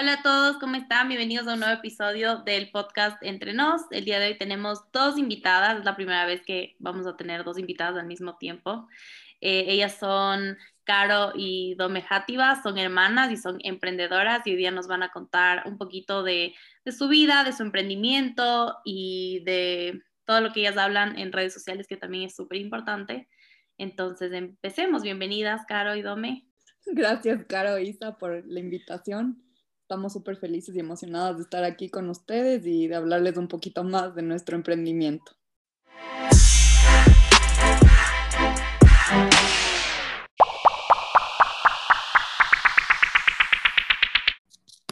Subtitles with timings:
[0.00, 1.08] Hola a todos, ¿cómo están?
[1.08, 3.82] Bienvenidos a un nuevo episodio del podcast Entre Nos.
[3.90, 7.42] El día de hoy tenemos dos invitadas, es la primera vez que vamos a tener
[7.42, 8.86] dos invitadas al mismo tiempo.
[9.40, 14.70] Eh, ellas son Caro y Dome Jativa, son hermanas y son emprendedoras y hoy día
[14.70, 16.54] nos van a contar un poquito de,
[16.84, 21.54] de su vida, de su emprendimiento y de todo lo que ellas hablan en redes
[21.54, 23.28] sociales, que también es súper importante.
[23.78, 25.02] Entonces, empecemos.
[25.02, 26.46] Bienvenidas, Caro y Dome.
[26.86, 29.47] Gracias, Caro e Isa, por la invitación.
[29.88, 33.84] Estamos súper felices y emocionadas de estar aquí con ustedes y de hablarles un poquito
[33.84, 35.32] más de nuestro emprendimiento.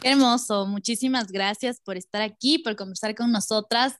[0.01, 3.99] hermoso, muchísimas gracias por estar aquí, por conversar con nosotras.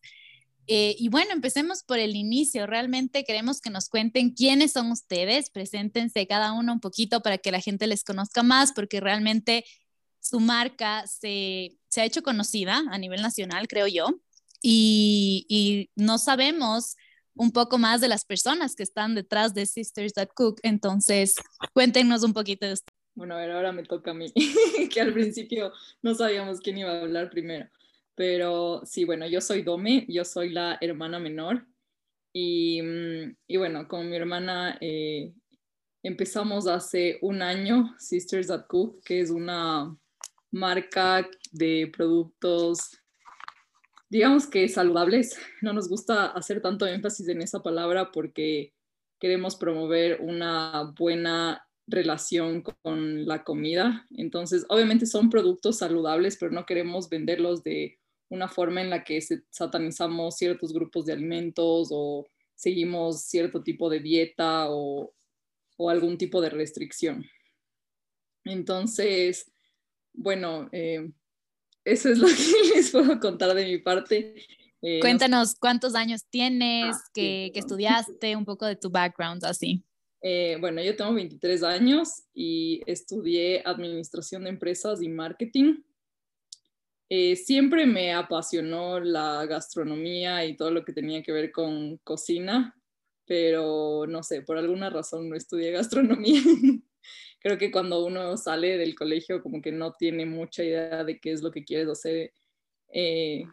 [0.66, 2.66] Eh, y bueno, empecemos por el inicio.
[2.66, 7.52] Realmente queremos que nos cuenten quiénes son ustedes, preséntense cada uno un poquito para que
[7.52, 9.64] la gente les conozca más, porque realmente
[10.28, 14.08] su marca se, ha hecho conocida a nivel nacional, creo yo,
[14.62, 16.96] y, no sabemos
[17.36, 20.60] un poco más de las personas que están detrás de Sisters That Cook.
[20.64, 21.36] Entonces,
[21.74, 22.92] cuéntenos un poquito de esto.
[23.14, 24.32] Bueno, a ver, ahora me toca a mí,
[24.92, 27.68] que al principio no sabíamos quién iba a hablar primero.
[28.16, 31.68] Pero sí, bueno, yo soy Dome, yo soy la hermana menor.
[32.34, 35.34] Y, mm, y bueno, con mi hermana eh,
[36.04, 39.96] empezamos hace un año Sisters That Cook, que es una
[40.52, 43.00] marca de productos,
[44.10, 45.38] digamos que saludables.
[45.62, 48.74] No nos gusta hacer tanto énfasis en esa palabra porque
[49.20, 54.06] queremos promover una buena relación con la comida.
[54.12, 57.98] Entonces, obviamente son productos saludables, pero no queremos venderlos de
[58.30, 64.02] una forma en la que satanizamos ciertos grupos de alimentos o seguimos cierto tipo de
[64.02, 65.14] dieta o,
[65.78, 67.26] o algún tipo de restricción.
[68.44, 69.52] Entonces,
[70.18, 71.10] bueno, eh,
[71.86, 74.36] eso es lo que les puedo contar de mi parte.
[74.82, 79.84] Eh, Cuéntanos cuántos años tienes, ah, que, estudiaste, un poco de tu background, así.
[80.22, 85.78] Eh, bueno, yo tengo 23 años y estudié administración de empresas y marketing.
[87.36, 92.76] siempre me apasionó la gastronomía y todo lo que tenía que ver con cocina,
[93.26, 96.42] pero no sé, por alguna razón no estudié gastronomía.
[97.48, 101.32] creo que cuando uno sale del colegio como que no tiene mucha idea de qué
[101.32, 102.34] es lo que quieres hacer
[102.90, 103.46] eh,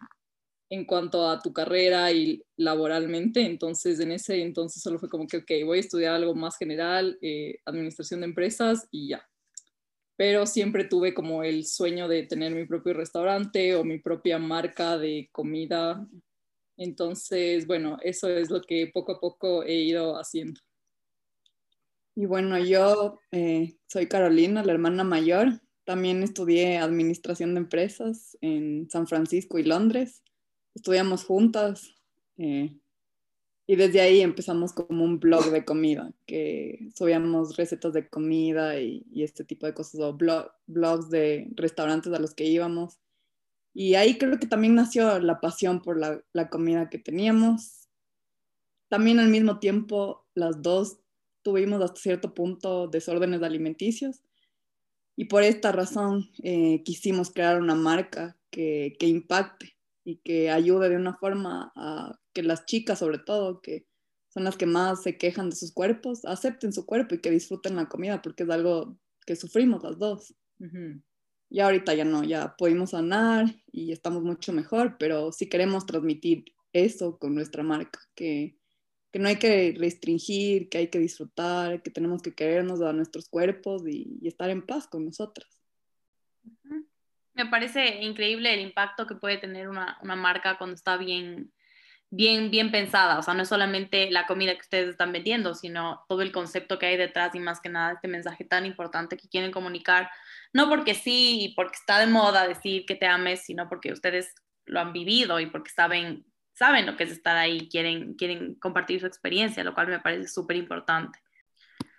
[0.68, 3.42] en cuanto a tu carrera y laboralmente.
[3.42, 7.16] Entonces, en ese entonces solo fue como que, ok, voy a estudiar algo más general,
[7.22, 9.28] eh, administración de empresas y ya.
[10.16, 14.98] Pero siempre tuve como el sueño de tener mi propio restaurante o mi propia marca
[14.98, 16.04] de comida.
[16.76, 20.60] Entonces, bueno, eso es lo que poco a poco he ido haciendo.
[22.16, 25.60] Y bueno, yo eh, soy Carolina, la hermana mayor.
[25.84, 30.22] También estudié administración de empresas en San Francisco y Londres.
[30.74, 31.94] Estudiamos juntas
[32.36, 32.78] eh,
[33.66, 39.04] y desde ahí empezamos como un blog de comida, que subíamos recetas de comida y,
[39.22, 40.16] este tipo de cosas, o
[40.66, 42.98] blogs de restaurantes a los que íbamos.
[43.72, 47.88] Y ahí creo que también nació la pasión por la, la comida que teníamos.
[48.88, 50.98] También al mismo tiempo, las dos
[51.44, 54.22] tuvimos hasta cierto punto desórdenes alimenticios
[55.16, 60.88] y por esta razón eh, quisimos crear una marca que, que, impacte y que ayude
[60.88, 63.86] de una forma a que las chicas sobre todo, que
[64.28, 67.76] son las que más se quejan de sus cuerpos, acepten su cuerpo y que disfruten
[67.76, 70.34] la comida porque es algo que sufrimos las dos.
[71.50, 76.46] Y ahorita ya no, ya pudimos sanar y estamos mucho mejor, pero sí queremos transmitir
[76.72, 78.58] eso con nuestra marca, que,
[79.14, 83.28] que no hay que restringir, que hay que disfrutar, que tenemos que querernos a nuestros
[83.28, 85.48] cuerpos y, estar en paz con nosotras.
[87.32, 91.52] Me parece increíble el impacto que puede tener una, una, marca cuando está bien,
[92.10, 93.20] bien, bien pensada.
[93.20, 96.80] O sea, no es solamente la comida que ustedes están vendiendo, sino todo el concepto
[96.80, 100.10] que hay detrás y más que nada este mensaje tan importante que quieren comunicar.
[100.52, 104.34] No porque sí y porque está de moda decir que te ames, sino porque ustedes
[104.64, 109.00] lo han vivido y porque saben saben lo que es estar ahí, quieren, quieren compartir
[109.00, 111.18] su experiencia, lo cual me parece súper importante.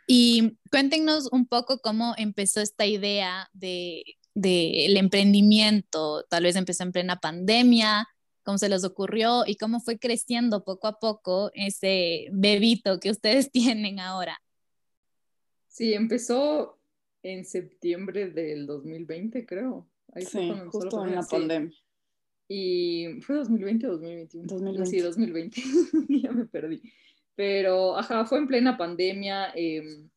[0.08, 4.04] Y cuéntenos un poco cómo empezó esta idea del
[4.34, 8.08] de, emprendimiento, tal vez empezó en plena pandemia,
[8.44, 13.52] cómo se les ocurrió y cómo fue creciendo poco a poco ese bebito que ustedes
[13.52, 14.42] tienen ahora.
[15.68, 16.80] Sí, empezó
[17.24, 19.90] en septiembre del 2020, creo.
[20.14, 21.76] Ahí sí, justo en la pandemia.
[22.48, 24.48] Y fue 2020 o 2021.
[24.48, 24.90] 2020.
[24.90, 25.62] Sí, 2020.
[26.22, 26.82] ya me perdí.
[27.36, 29.52] Pero, ajá, fue en plena pandemia.
[29.56, 30.10] Em,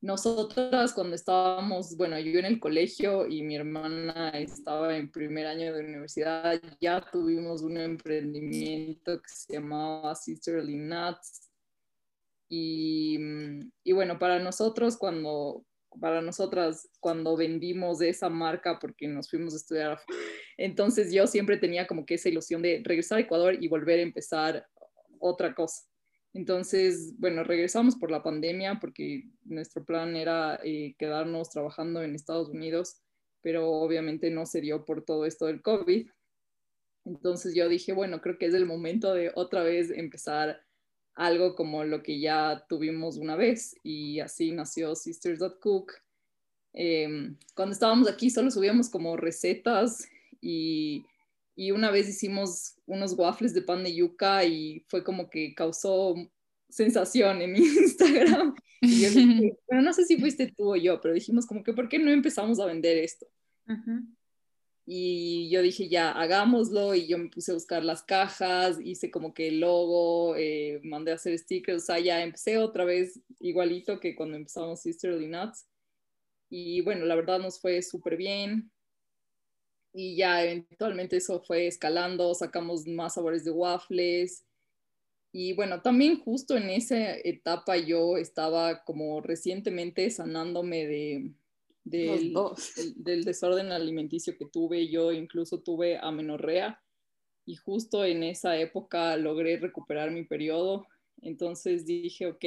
[0.00, 5.72] nosotras cuando estábamos, bueno, yo en el colegio y mi hermana estaba en primer año
[5.72, 11.48] de universidad, ya tuvimos un emprendimiento que se llamaba Sisterly Nuts.
[12.50, 13.18] Y,
[13.82, 15.64] y bueno, para nosotros cuando,
[15.98, 20.00] para nosotras cuando vendimos esa marca porque nos fuimos a estudiar,
[20.56, 24.02] entonces yo siempre tenía como que esa ilusión de regresar a Ecuador y volver a
[24.02, 24.66] empezar
[25.18, 25.84] otra cosa.
[26.32, 32.48] Entonces, bueno, regresamos por la pandemia porque nuestro plan era eh, quedarnos trabajando en Estados
[32.48, 33.00] Unidos,
[33.40, 36.08] pero obviamente no se dio por todo esto del COVID.
[37.04, 40.60] Entonces yo dije, bueno, creo que es el momento de otra vez empezar
[41.14, 45.92] algo como lo que ya tuvimos una vez y así nació Sisters.cook.
[46.72, 50.08] Eh, em, cuando estábamos aquí solo subíamos como recetas
[50.44, 51.06] y
[51.56, 56.14] y una vez hicimos unos waffles de pan de yuca y fue como que causó
[56.68, 58.54] sensación en Instagram.
[58.80, 59.04] Y
[59.68, 62.10] bueno, no sé si fuiste tú o yo, pero dijimos como que, ¿por qué no
[62.10, 63.26] empezamos a vender esto?
[64.84, 69.32] Y yo dije, ya, hagámoslo, y yo me puse a buscar las cajas, hice como
[69.32, 74.00] que el logo, eh, mandé a hacer stickers, o sea, ya empecé otra vez igualito
[74.00, 75.66] que cuando empezamos Sisterly Nuts.
[76.50, 78.70] Y bueno, la verdad nos fue súper bien,
[79.96, 84.44] y ya eventualmente eso fue escalando, sacamos más sabores de waffles.
[85.32, 91.32] Y bueno, también justo en esa etapa yo estaba como recientemente sanándome de,
[91.84, 92.34] del,
[92.96, 94.88] del, desorden alimenticio que tuve.
[94.88, 96.82] Yo incluso tuve amenorrea
[97.46, 100.88] y justo en esa época logré recuperar mi periodo.
[101.22, 102.44] Entonces dije, ok,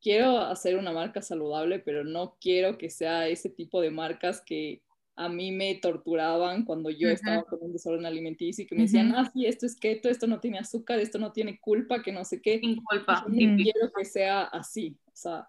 [0.00, 4.82] quiero hacer una marca saludable, pero no quiero que sea ese tipo de marcas que
[5.16, 9.14] a mí me torturaban cuando yo estaba con un desorden alimenticio y que me decían,
[9.16, 12.22] ah, sí, esto es keto, esto no tiene azúcar, esto no tiene culpa, que no
[12.24, 12.58] sé qué.
[12.58, 13.24] Sin culpa.
[13.26, 15.48] quiero que sea así, o sea,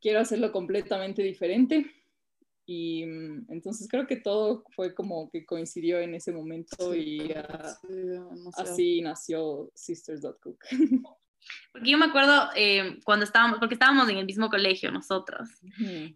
[0.00, 1.86] quiero hacerlo completamente diferente.
[2.66, 7.32] Y mm, entonces creo que todo fue como que coincidió en ese momento y
[8.56, 10.64] así nació Sisters.cook.
[11.72, 15.48] Porque yo me acuerdo eh, cuando estábamos, porque estábamos en el mismo colegio nosotros,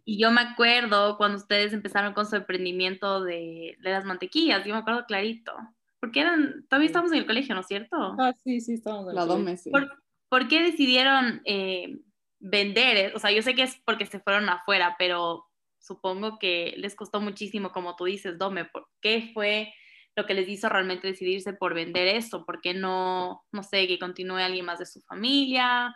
[0.05, 4.75] y yo me acuerdo cuando ustedes empezaron con su emprendimiento de, de, las mantequillas, yo
[4.75, 5.53] me acuerdo clarito,
[6.01, 8.17] porque eran, todavía estábamos en el colegio, ¿no es cierto?
[8.19, 9.71] Ah, sí, sí, estábamos en la Dome, sí.
[9.71, 9.91] ¿Por,
[10.29, 12.01] ¿Por, qué decidieron eh,
[12.41, 13.15] vender?
[13.15, 15.47] O sea, yo sé que es porque se fueron afuera, pero
[15.79, 19.73] supongo que les costó muchísimo, como tú dices, Dome, ¿por qué fue
[20.17, 23.99] lo que les hizo realmente decidirse por vender esto, ¿por qué no, no sé, que
[23.99, 25.95] continúe alguien más de su familia?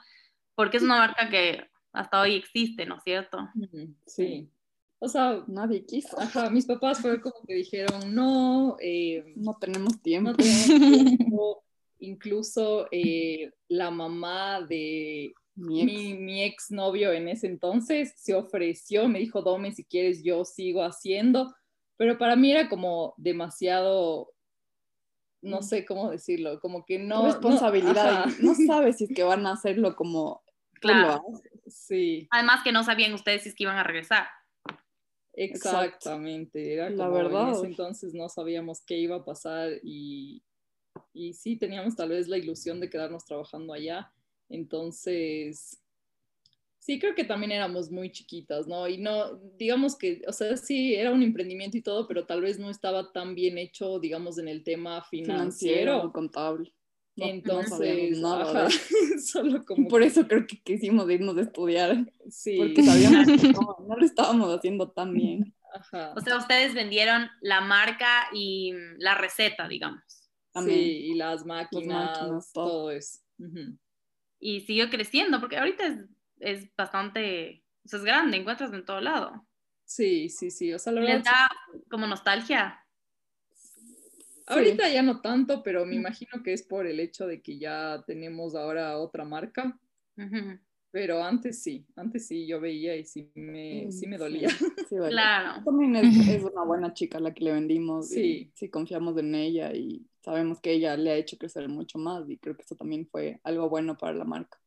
[0.55, 3.49] Porque es una marca que hasta hoy existe, ¿no es cierto?
[4.07, 4.51] Sí.
[5.01, 6.21] O sea, nadie quiso.
[6.21, 10.33] Ajá, mis papás fue como que dijeron, no, eh, no tenemos tiempo.
[12.01, 15.93] Incluso eh, la mamá de mi ex.
[15.93, 20.45] Mi, mi ex novio en ese entonces se ofreció, me dijo, Dome, si quieres yo
[20.45, 21.55] sigo haciendo,
[21.99, 24.33] pero para mí era como demasiado,
[25.43, 25.63] no mm.
[25.63, 27.27] sé cómo decirlo, como que no...
[27.27, 30.43] Responsabilidad, no, sabes si es que van a hacerlo como...
[30.81, 31.25] Claro.
[31.67, 32.29] Sí.
[32.31, 34.29] Además que no sabían ustedes si es que iban a regresar.
[35.35, 37.49] Exactamente, era como La verdad.
[37.49, 40.45] en ese entonces no sabíamos qué iba a pasar y,
[41.13, 44.13] y sí teníamos tal vez la ilusión de quedarnos trabajando allá.
[44.49, 45.83] Entonces,
[46.89, 48.89] Sí, creo que también éramos muy chiquitas, ¿no?
[48.89, 52.59] Y no, digamos que, o sea, sí, era un emprendimiento y todo, pero tal vez
[52.59, 56.03] no estaba tan bien hecho, digamos, en el tema financiero.
[56.03, 56.73] o contable.
[57.15, 58.71] Entonces, nada,
[59.23, 59.87] solo como...
[59.87, 62.11] Por eso creo que quisimos irnos a estudiar.
[62.31, 62.57] Sí.
[62.57, 65.55] Porque sabíamos que no, no lo estábamos haciendo tan bien.
[65.75, 66.15] Ajá.
[66.17, 70.01] O sea, ustedes vendieron la marca y la receta, digamos.
[70.65, 72.91] Sí, y las máquinas, todo.
[72.93, 73.19] eso.
[74.41, 79.01] Y siguió creciendo, porque ahorita es es bastante, o sea, es grande, encuentras en todo
[79.01, 79.47] lado.
[79.85, 81.49] Sí, sí, sí, o sea, la ¿Les da
[81.91, 82.85] como nostalgia?
[84.47, 88.03] Ahorita ya no tanto, pero me imagino que es por el hecho de que ya
[88.07, 89.79] tenemos ahora otra marca.
[90.91, 94.49] Pero antes sí, antes sí yo veía y sí me, sí me dolía.
[95.09, 95.63] claro.
[95.65, 95.97] También
[96.37, 98.09] es, una buena chica la que le vendimos.
[98.09, 98.51] Sí.
[98.55, 102.39] sí, confiamos en ella y sabemos que ella le ha hecho crecer mucho más y
[102.39, 104.59] creo que eso también fue algo bueno para la marca.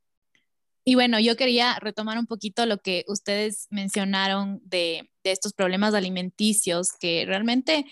[0.92, 6.90] Y bueno, yo quería retomar un poquito lo que ustedes mencionaron de, estos problemas alimenticios,
[7.00, 7.86] que realmente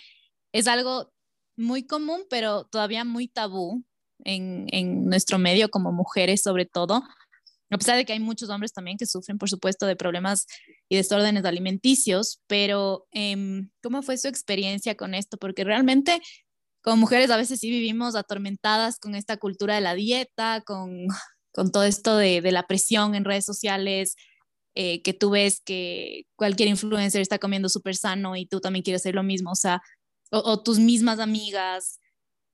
[0.51, 1.09] es algo
[1.55, 3.85] muy común, pero todavía muy tabú
[4.25, 7.01] en, nuestro medio como mujeres sobre todo,
[7.69, 10.45] a pesar de que hay muchos hombres también que sufren, por supuesto, de problemas
[10.89, 15.37] y desórdenes alimenticios, pero em, ¿cómo fue su experiencia con esto?
[15.37, 16.19] Porque realmente
[16.81, 21.07] como mujeres a veces sí vivimos atormentadas con esta cultura de la dieta, con
[21.59, 24.15] con todo esto de, la presión en redes sociales,
[24.75, 29.01] eh, que tú ves que cualquier influencer está comiendo súper sano y tú también quieres
[29.01, 29.81] hacer lo mismo, o sea,
[30.31, 31.99] o, tus mismas amigas.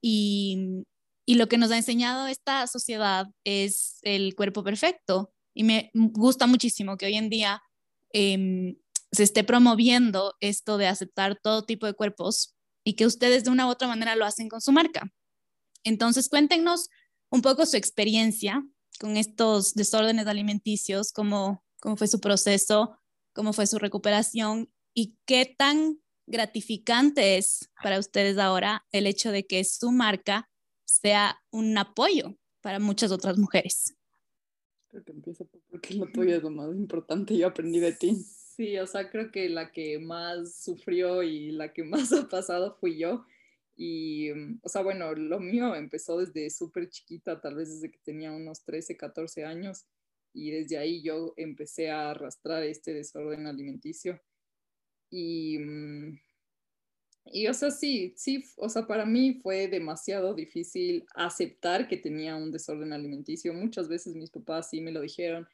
[0.02, 0.82] Y,
[1.24, 5.32] y lo que nos ha enseñado esta sociedad es el cuerpo perfecto.
[5.54, 7.62] Y me gusta muchísimo que hoy en día
[8.12, 8.74] em,
[9.12, 13.68] se esté promoviendo esto de aceptar todo tipo de cuerpos y que ustedes de una
[13.68, 15.12] u otra manera lo hacen con su marca.
[15.84, 16.88] Entonces, cuéntenos
[17.30, 18.64] un poco su experiencia
[18.98, 22.98] con estos desórdenes alimenticios, cómo, cómo fue su proceso,
[23.32, 29.46] cómo fue su recuperación y qué tan gratificante es para ustedes ahora el hecho de
[29.46, 30.50] que su marca
[30.84, 33.94] sea un apoyo para muchas otras mujeres.
[34.88, 38.16] Creo que empieza porque el apoyo es lo más importante, yo aprendí de ti.
[38.56, 42.76] Sí, o sea, creo que la que más sufrió y la que más ha pasado
[42.80, 43.26] fui yo.
[43.76, 47.98] Y, mm, o sea, bueno, lo mío empezó desde súper chiquita, tal vez desde que
[47.98, 49.86] tenía unos 13, 14 años.
[50.32, 54.20] Y desde ahí yo empecé a arrastrar este desorden alimenticio.
[55.10, 56.18] Y, mm,
[57.32, 62.36] y, o sea, sí, sí, o sea, para mí fue demasiado difícil aceptar que tenía
[62.36, 63.52] un desorden alimenticio.
[63.52, 65.46] Muchas veces mis papás sí me lo dijeron.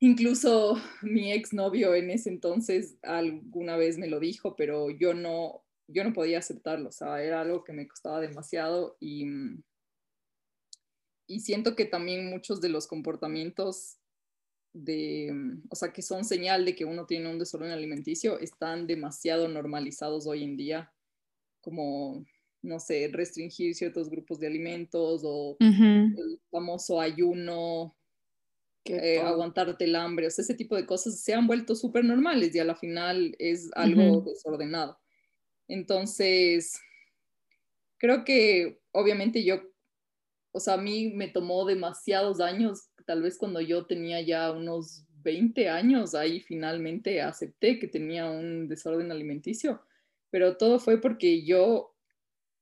[0.00, 6.04] Incluso mi exnovio en ese entonces alguna vez me lo dijo, pero yo no, yo
[6.04, 9.62] no podía aceptarlo, o sea, era algo que me costaba demasiado y, mm,
[11.26, 13.98] y siento que también muchos de los comportamientos
[14.74, 18.86] de, mm, o sea, que son señal de que uno tiene un desorden alimenticio, están
[18.86, 20.94] demasiado normalizados hoy en día,
[21.62, 22.26] como,
[22.62, 25.60] no sé, restringir ciertos grupos de alimentos o
[26.16, 27.96] el famoso ayuno,
[28.84, 32.54] eh, aguantarte el hambre, o sea, ese tipo de cosas se han vuelto súper normales
[32.54, 34.98] y a la final es algo desordenado.
[35.68, 36.80] Entonces,
[37.98, 39.62] creo que obviamente yo,
[40.52, 45.04] o sea, a mí me tomó demasiados años, tal vez cuando yo tenía ya unos
[45.22, 49.82] 20 años, ahí finalmente acepté que tenía un desorden alimenticio,
[50.30, 51.92] pero todo fue porque yo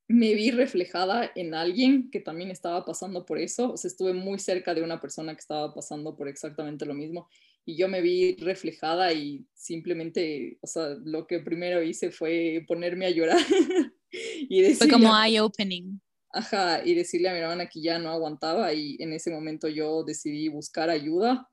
[0.06, 4.38] me vi reflejada en alguien que también estaba pasando por eso, o sea, estuve muy
[4.38, 7.28] cerca de una persona que estaba pasando por exactamente lo mismo
[7.66, 13.06] y yo me vi reflejada y simplemente, o sea, lo que primero hice fue ponerme
[13.06, 13.38] a llorar.
[14.10, 16.00] y decirle, fue como eye-opening.
[16.30, 20.02] Ajá, y decirle a mi hermana que ya no aguantaba y en ese momento yo
[20.02, 21.48] decidí buscar ayuda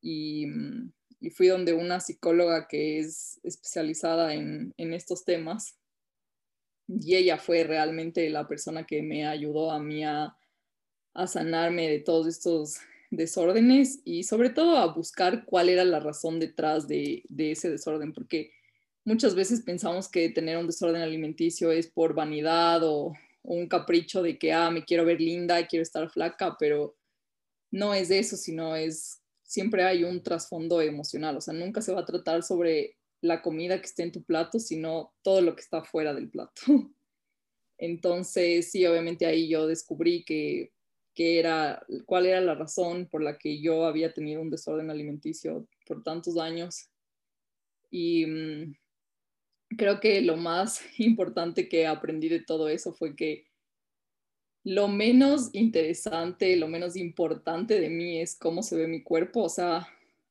[0.00, 5.76] y, mm, y fui donde una psicóloga que es especializada en, en estos temas
[6.88, 10.36] y ella fue realmente la persona que me ayudó a mí a,
[11.14, 12.78] a sanarme de todos estos
[13.10, 18.52] desórdenes y sobre todo a buscar cuál era la razón detrás de, ese desorden, porque
[19.04, 23.12] muchas veces pensamos que tener un desorden alimenticio es por vanidad o,
[23.48, 26.96] un capricho de que, ah, me quiero ver linda, quiero estar flaca, pero
[27.70, 32.00] no es eso, sino es, siempre hay un trasfondo emocional, o sea, nunca se va
[32.00, 35.84] a tratar sobre la comida que esté en tu plato, sino todo lo que está
[35.84, 36.60] fuera del plato.
[37.78, 40.72] Entonces, sí, obviamente ahí yo descubrí que
[41.16, 46.02] era, cuál era la razón por la que yo había tenido un desorden alimenticio por
[46.02, 46.90] tantos años.
[47.90, 48.76] Y mm,
[49.76, 53.46] creo que lo más importante que aprendí de todo eso fue que
[54.64, 59.44] lo menos interesante, lo menos importante de mí es cómo se ve mi cuerpo.
[59.44, 59.88] O sea,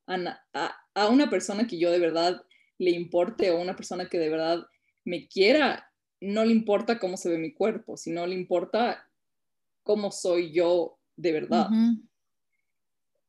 [0.08, 2.44] a, a una persona que yo de verdad
[2.78, 4.68] le importe o una persona que de verdad
[5.06, 5.90] me quiera,
[6.20, 9.05] no le importa cómo se ve mi cuerpo, sino le importa
[9.86, 11.70] cómo soy yo de verdad.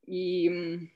[0.05, 0.89] Y mm,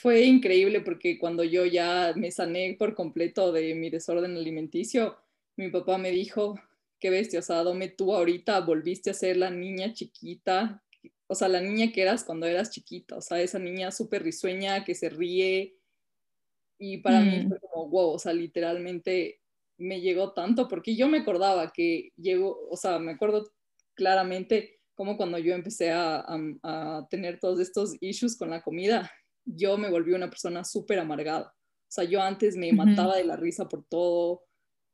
[0.00, 5.18] fue increíble porque cuando yo ya me sané por completo de mi desorden alimenticio,
[5.56, 6.58] mi papá me dijo,
[6.98, 10.82] qué bestia, o sea, Dome, tú ahorita volviste a ser la niña chiquita,
[11.26, 14.82] o sea, la niña que eras cuando eras chiquita, o sea, esa niña súper risueña
[14.84, 15.76] que se ríe.
[16.78, 17.48] Y para mí mm.
[17.48, 19.40] fue como, wow, o sea, literalmente
[19.76, 23.52] me llegó tanto porque yo me acordaba que llegó, o sea, me acuerdo
[23.94, 26.24] claramente como cuando yo empecé a,
[27.10, 29.10] tener todos estos issues con la comida,
[29.44, 31.54] yo me volví una persona súper amargada.
[31.54, 34.44] O sea, yo antes me mataba de la risa por todo,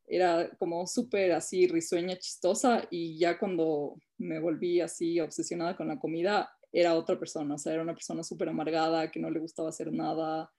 [0.07, 5.99] era como súper así risueña, chistosa, y ya cuando me volví así obsesionada con la
[5.99, 9.69] comida, era otra persona, o sea, era una persona súper amargada, que no le gustaba
[9.69, 10.51] hacer nada.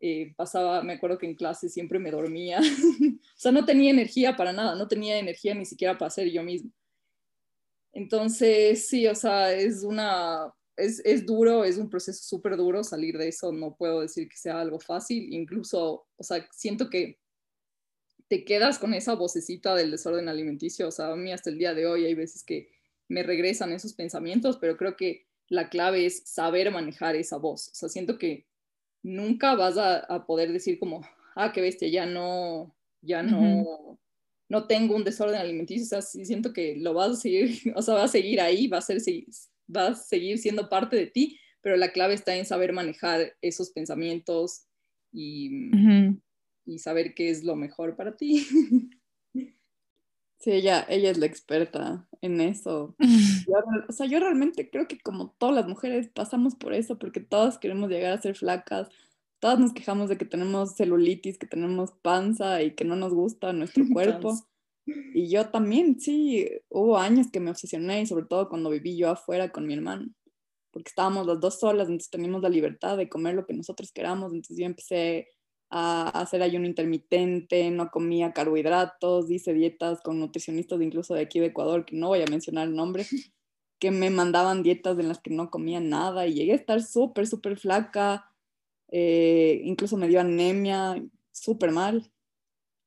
[0.00, 2.58] Eh, pasaba, me acuerdo que en clase siempre me dormía,
[3.20, 6.42] o sea, no tenía energía para nada, no tenía energía ni siquiera para ser yo
[6.42, 6.70] misma.
[7.92, 13.18] Entonces, sí, o sea, es una, es, es duro, es un proceso súper duro salir
[13.18, 17.18] de eso, no puedo decir que sea algo fácil, incluso, o sea, siento que
[18.28, 21.74] te quedas con esa vocecita del desorden alimenticio, o sea, a mí hasta el día
[21.74, 22.70] de hoy hay veces que
[23.08, 27.74] me regresan esos pensamientos, pero creo que la clave es saber manejar esa voz, o
[27.74, 28.46] sea, siento que
[29.02, 31.02] nunca vas a, poder decir como,
[31.36, 33.98] ah, qué bestia, ya no, ya no,
[34.52, 37.94] no tengo un desorden alimenticio, o sea, siento que lo vas a seguir, o sea,
[37.94, 38.98] va a seguir ahí, va a, ser,
[39.74, 43.70] va a seguir siendo parte de ti, pero la clave está en saber manejar esos
[43.70, 44.66] pensamientos
[45.10, 45.70] y,
[46.66, 48.46] y saber qué es lo mejor para ti.
[50.42, 52.94] Sí, ella, ella es la experta en eso.
[53.88, 57.58] o sea, yo realmente creo que como todas las mujeres pasamos por eso, porque todas
[57.58, 58.90] queremos llegar a ser flacas,
[59.42, 63.52] todas nos quejamos de que tenemos celulitis, que tenemos panza y que no nos gusta
[63.52, 64.38] nuestro cuerpo.
[64.86, 69.10] Y yo también, sí, hubo años que me obsesioné y sobre todo cuando viví yo
[69.10, 70.08] afuera con mi hermano,
[70.70, 74.32] porque estábamos las dos solas, entonces teníamos la libertad de comer lo que nosotros queramos,
[74.32, 75.28] entonces yo empecé
[75.70, 81.46] a hacer ayuno intermitente, no comía carbohidratos, hice dietas con nutricionistas incluso de aquí de
[81.46, 83.06] Ecuador, que no voy a mencionar el nombre,
[83.80, 87.26] que me mandaban dietas en las que no comía nada y llegué a estar súper,
[87.26, 88.31] súper flaca,
[88.92, 92.12] eh, incluso me dio anemia, súper mal.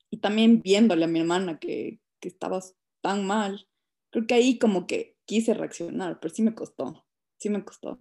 [0.09, 2.61] Y también viéndole a mi hermana que, que estaba
[3.01, 3.67] tan mal,
[4.11, 7.05] creo que ahí como que quise reaccionar, pero sí me costó,
[7.37, 7.97] sí me costó.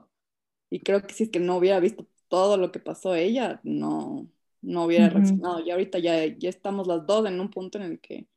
[0.71, 4.29] Y creo que si es que no hubiera visto todo lo que pasó ella, no,
[4.61, 5.61] no hubiera reaccionado.
[5.61, 8.29] Y ahorita ya, ya estamos las dos en un punto en el que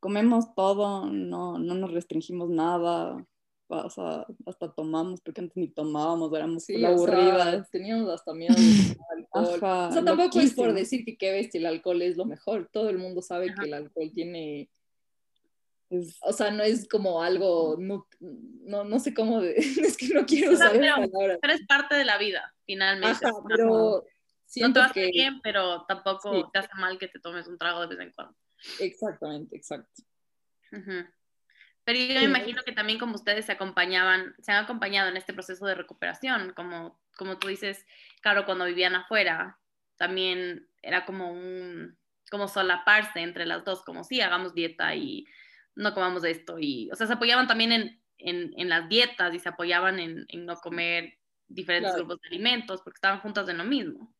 [0.00, 3.26] comemos todo, no, no nos restringimos nada,
[3.72, 7.70] o sea, hasta tomamos, porque antes ni tomábamos, éramos sí, aburridas.
[7.70, 9.54] teníamos hasta miedo de alcohol.
[9.54, 12.68] o sea, tampoco es por decir que qué bestia el alcohol es lo mejor.
[12.72, 14.70] Todo el mundo sabe que el alcohol tiene...
[16.22, 20.56] o sea, no es como algo, no, no, no sé cómo, es que no quiero
[20.56, 23.26] saber pero, pero, es parte de la vida, finalmente.
[23.26, 24.04] Ajá, pero
[24.56, 27.58] no te va a hacer bien, pero tampoco te hace mal que te tomes un
[27.58, 28.36] trago de vez en cuando.
[28.80, 30.02] Exactamente, exacto.
[31.84, 35.32] Pero yo me imagino que también como ustedes se acompañaban, se han acompañado en este
[35.32, 37.84] proceso de recuperación, como, como tú dices,
[38.20, 39.58] claro, cuando vivían afuera,
[39.96, 41.98] también era como un,
[42.30, 45.26] como solaparse entre las dos, como sí, hagamos dieta y
[45.74, 49.38] no comamos esto, y, o sea, se apoyaban también en, en, en las dietas y
[49.38, 51.18] se apoyaban en, en no comer
[51.48, 54.14] diferentes grupos de alimentos porque estaban juntas en lo mismo.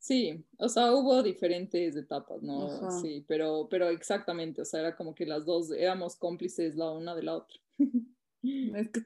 [0.00, 2.90] Sí, o sea, hubo diferentes etapas, ¿no?
[3.02, 7.14] Sí, pero, pero exactamente, o sea, era como que las dos éramos cómplices la una
[7.14, 7.58] de la otra.
[8.42, 9.02] Es que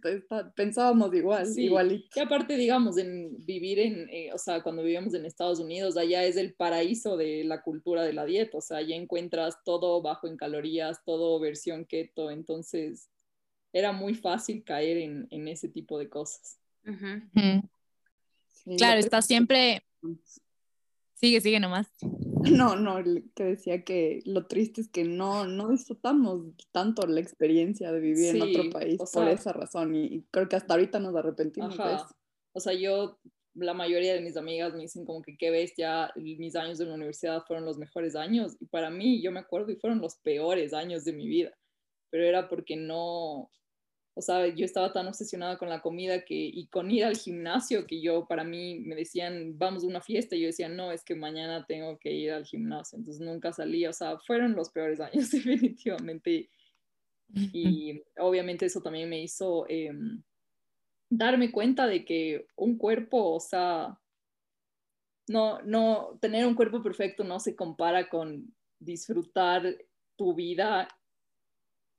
[0.54, 1.64] pensábamos igual, sí.
[1.64, 2.06] igualito.
[2.14, 6.22] Y aparte, digamos, en vivir en, eh, o sea, cuando vivíamos en Estados Unidos, allá
[6.22, 10.28] es el paraíso de la cultura de la dieta, o sea, allá encuentras todo bajo
[10.28, 13.10] en calorías, todo versión keto, entonces
[13.72, 16.60] era muy fácil caer en, en ese tipo de cosas
[18.76, 19.84] claro, está siempre...
[21.24, 21.88] Sigue, sigue nomás.
[22.50, 23.02] No, no,
[23.34, 28.36] que decía que lo triste es que no, no disfrutamos tanto la experiencia de vivir
[28.36, 32.08] en otro país por esa razón y, creo que hasta ahorita nos arrepentimos de eso.
[32.52, 33.18] O sea, yo,
[33.54, 36.84] la mayoría de mis amigas me dicen como que qué ves, ya mis años de
[36.84, 40.16] la universidad fueron los mejores años y para mí, yo me acuerdo, y fueron los
[40.16, 41.56] peores años de mi vida,
[42.10, 43.50] pero era porque no,
[44.16, 47.84] o sea, yo estaba tan obsesionada con la comida que, y con ir al gimnasio
[47.84, 51.04] que yo, para mí, me decían, vamos a una fiesta, y yo decía, no, es
[51.04, 55.00] que mañana tengo que ir al gimnasio, entonces nunca salía, o sea, fueron los peores
[55.00, 56.48] años definitivamente.
[57.52, 60.22] Y obviamente eso también me hizo em,
[61.10, 63.98] darme cuenta de que un cuerpo, o sea,
[65.26, 69.76] no, no, tener un cuerpo perfecto no se compara con disfrutar
[70.16, 70.86] tu vida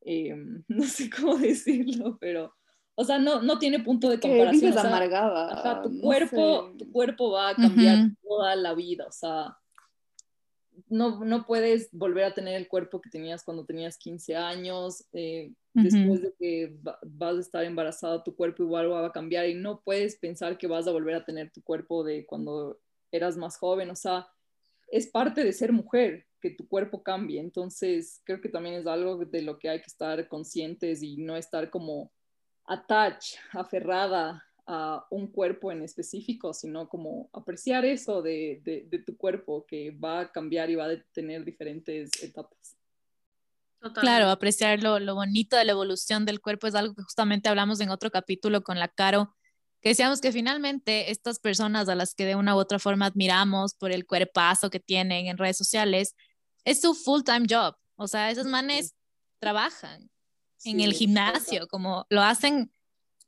[0.05, 2.53] Em, no sé cómo decirlo, pero,
[2.93, 4.77] o sea, no, no tiene punto de comparación.
[4.77, 5.81] O amargada.
[5.81, 9.57] tu, cuerpo, tu cuerpo va a cambiar toda la vida, o sea,
[10.89, 15.53] no, no puedes volver a tener el cuerpo que tenías cuando tenías 15 años, eh,
[15.73, 19.81] después de que vas a estar embarazada, tu cuerpo igual va a cambiar y no
[19.83, 22.77] puedes pensar que vas a volver a tener tu cuerpo de cuando
[23.11, 24.27] eras más joven, o sea,
[24.89, 27.39] es parte de ser mujer, que tu cuerpo cambie.
[27.39, 31.35] Entonces, creo que también es algo de lo que hay que estar conscientes y no
[31.35, 32.11] estar como
[32.65, 39.65] attached, aferrada a un cuerpo en específico, sino como apreciar eso de, de, tu cuerpo
[39.67, 42.77] que va a cambiar y va a tener diferentes etapas.
[43.95, 47.79] Claro, apreciar lo, lo, bonito de la evolución del cuerpo es algo que justamente hablamos
[47.79, 49.35] en otro capítulo con la Caro,
[49.81, 53.73] que decíamos que finalmente estas personas a las que de una u otra forma admiramos
[53.73, 56.15] por el cuerpazo que tienen en redes sociales,
[56.65, 57.75] es su full-time job.
[57.95, 58.95] O sea, esos manes
[59.39, 60.09] trabajan
[60.63, 62.71] en el gimnasio, como lo hacen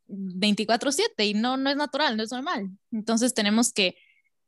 [0.08, 2.70] 24/7 y no, no es natural, no es normal.
[2.92, 3.96] Entonces tenemos que,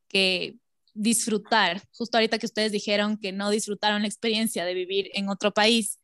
[0.08, 0.58] que
[0.93, 1.84] disfrutar.
[1.91, 5.99] Justo ahorita que ustedes dijeron que no disfrutaron la experiencia de vivir en otro país,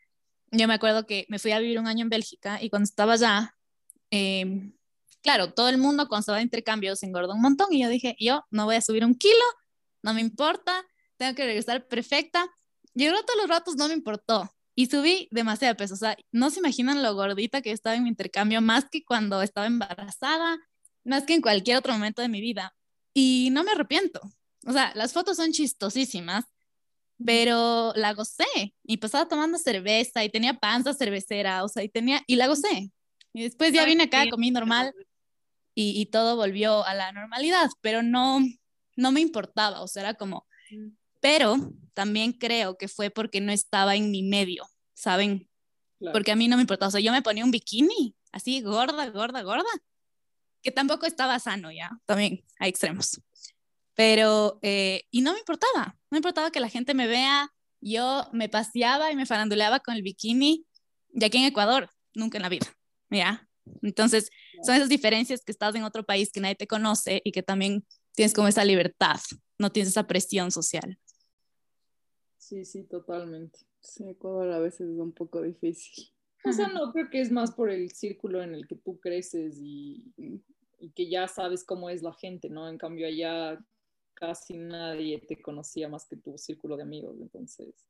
[0.52, 3.14] yo me acuerdo que me fui a vivir un año en Bélgica y cuando estaba
[3.14, 3.56] allá,
[4.12, 4.72] eh,
[5.22, 7.90] claro, todo el mundo cuando se va a intercambio se engorda un montón y yo
[7.90, 9.44] dije, yo no voy a subir un kilo,
[10.04, 10.86] no me importa,
[11.18, 12.48] tengo que regresar perfecta.
[12.96, 16.60] El todos los ratos no me importó y subí demasiado peso, o sea, no se
[16.60, 20.58] imaginan lo gordita que estaba en mi intercambio, más que cuando estaba embarazada,
[21.06, 22.76] más que en cualquier otro momento de mi vida.
[23.14, 24.20] Y no me arrepiento.
[24.66, 26.46] O sea, las fotos son chistosísimas,
[27.24, 32.22] pero la gocé y pasaba tomando cerveza y tenía panza cervecera, o sea, y tenía,
[32.28, 32.92] y la gocé.
[33.34, 34.94] Y después ya vine acá, comí normal
[35.74, 38.40] y, y todo volvió a la normalidad, pero no,
[38.96, 40.46] no me importaba, o sea, era como,
[41.26, 41.58] pero
[41.96, 45.50] también creo que fue porque no estaba en mi medio, ¿saben?
[46.14, 49.10] Porque a mí no me importaba, o sea, yo me ponía un bikini, así gorda,
[49.10, 49.72] gorda, gorda,
[50.62, 53.20] que tampoco estaba sano ya, también hay extremos.
[53.96, 58.30] Pero, eh, y no me importaba, no me importaba que la gente me vea, yo
[58.32, 60.68] me paseaba y me faranduleaba con el bikini,
[61.12, 62.68] y aquí en Ecuador, nunca en la vida,
[63.10, 63.50] ¿ya?
[63.82, 64.30] Entonces,
[64.64, 67.84] son esas diferencias que estás en otro país que nadie te conoce y que también
[68.14, 69.20] tienes como esa libertad,
[69.58, 71.00] no tienes esa presión social.
[72.46, 73.58] Sí, sí, totalmente.
[73.80, 76.12] Sí, Ecuador a veces es un poco difícil.
[76.44, 79.58] O sea, no, creo que es más por el círculo en el que tú creces
[79.60, 80.14] y,
[80.78, 82.70] y que ya sabes cómo es la gente, ¿no?
[82.70, 83.60] En cambio, allá
[84.14, 87.88] casi nadie te conocía más que tu círculo de amigos, entonces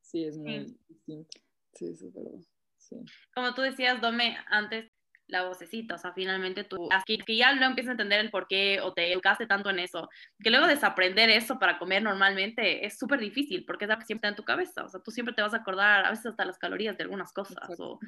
[0.00, 1.38] sí, es muy distinto.
[1.74, 2.40] Sí, eso es verdad.
[2.76, 2.96] Sí.
[3.32, 4.90] Como tú decías, Dome, antes
[5.26, 8.46] la vocecita, o sea, finalmente tú, que, que ya no empiezas a entender el por
[8.46, 10.08] qué o te educaste tanto en eso,
[10.42, 14.28] que luego desaprender eso para comer normalmente es súper difícil porque es algo que siempre
[14.28, 16.44] está en tu cabeza, o sea, tú siempre te vas a acordar a veces hasta
[16.44, 17.98] las calorías de algunas cosas o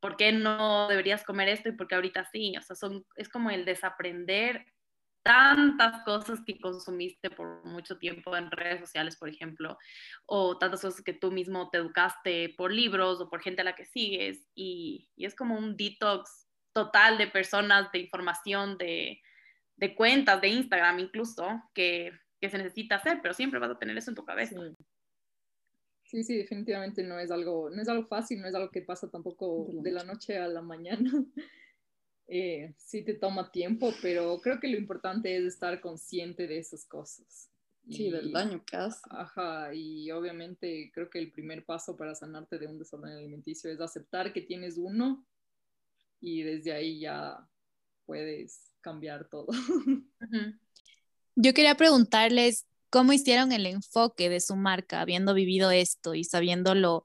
[0.00, 3.28] por qué no deberías comer esto y por qué ahorita sí, o sea, son, es
[3.28, 4.64] como el desaprender
[5.22, 9.76] tantas cosas que consumiste por mucho tiempo en redes sociales, por ejemplo,
[10.26, 13.74] o tantas cosas que tú mismo te educaste por libros o por gente a la
[13.74, 19.20] que sigues, y, y es como un detox total de personas, de información, de,
[19.76, 23.96] de cuentas, de Instagram incluso, que, que, se necesita hacer, pero siempre vas a tener
[23.96, 24.56] eso en tu cabeza.
[24.58, 24.84] Sí.
[26.10, 29.08] Sí, sí, definitivamente no es algo, no es algo fácil, no es algo que pasa
[29.08, 30.98] tampoco de la noche a la mañana.
[32.32, 36.84] eh, sí te toma tiempo, pero creo que lo importante es estar consciente de esas
[36.84, 37.50] cosas.
[37.88, 39.00] Sí, y, del daño que hace.
[39.10, 43.80] Ajá, y obviamente creo que el primer paso para sanarte de un desorden alimenticio es
[43.80, 45.26] aceptar que tienes uno
[46.20, 47.44] y desde ahí ya
[48.06, 49.48] puedes cambiar todo.
[51.34, 57.02] Yo quería preguntarles cómo hicieron el enfoque de su marca, habiendo vivido esto y sabiéndolo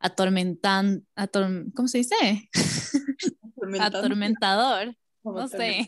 [0.00, 2.50] atormentan, atorm ¿cómo se dice?
[3.80, 4.96] Atormentador.
[5.24, 5.86] No sé.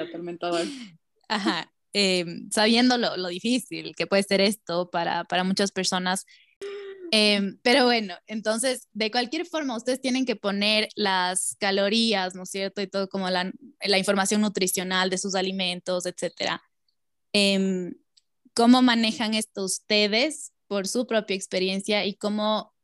[0.00, 0.66] Atormentador.
[1.28, 1.72] Ajá.
[1.92, 6.26] Eh, sabiendo lo, lo, difícil que puede ser esto para, para muchas personas.
[7.10, 12.50] Eh, pero bueno, entonces, de cualquier forma, ustedes tienen que poner las calorías, ¿no es
[12.50, 12.82] cierto?
[12.82, 16.62] Y todo como la, la información nutricional de sus alimentos, etcétera.
[17.32, 17.92] Eh,
[18.54, 22.74] ¿Cómo manejan esto ustedes por su propia experiencia y cómo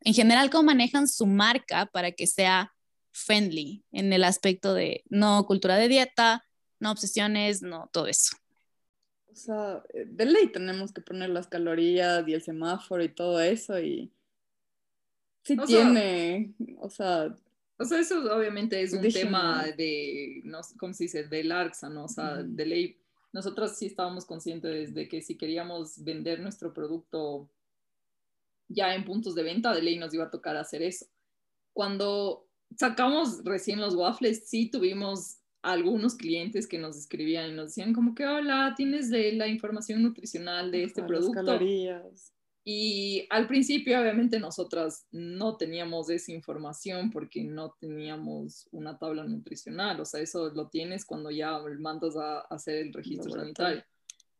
[0.00, 2.72] en general, cómo manejan su marca para que sea
[3.12, 6.44] friendly en el aspecto de no cultura de dieta,
[6.80, 8.36] no obsesiones, no todo eso.
[9.30, 13.78] O sea, de ley tenemos que poner las calorías y el semáforo y todo eso
[13.80, 14.12] y
[15.44, 17.36] sí o tiene, sea, o sea...
[17.80, 21.22] O sea, eso obviamente es un tema de, no ¿cómo se dice?
[21.28, 22.06] Del ARCSA, ¿no?
[22.06, 22.44] O sea, -huh.
[22.44, 23.00] de ley,
[23.32, 27.48] nosotros sí estábamos conscientes de que si queríamos vender nuestro producto
[28.68, 31.06] ya en puntos de venta, de ley nos iba a tocar hacer eso.
[31.72, 37.92] Cuando sacamos recién los waffles, sí tuvimos algunos clientes que nos escribían y nos decían
[37.92, 41.32] como que, hola, tienes de la información nutricional de este producto.
[41.32, 42.32] Calorías.
[42.70, 49.98] Y al principio, obviamente, nosotras no teníamos esa información porque no teníamos una tabla nutricional.
[50.00, 53.82] O sea, eso lo tienes cuando ya mandas a hacer el registro sanitario.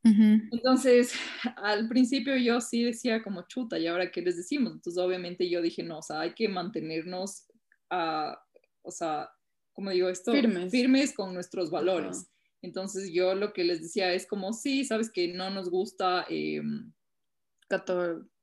[0.05, 0.49] Uh -huh.
[0.53, 1.13] Entonces,
[1.57, 4.73] al principio yo sí decía como chuta, ¿y ahora qué les decimos?
[4.75, 7.47] Entonces, obviamente yo dije, no, o sea, hay que mantenernos,
[7.91, 8.35] uh,
[8.83, 9.31] o sea,
[9.73, 12.17] como digo esto, firmes, firmes con nuestros valores.
[12.17, 12.29] Uh -huh.
[12.63, 16.27] Entonces, yo lo que les decía es como, sí, sabes que no nos gusta...
[16.29, 16.63] Eh,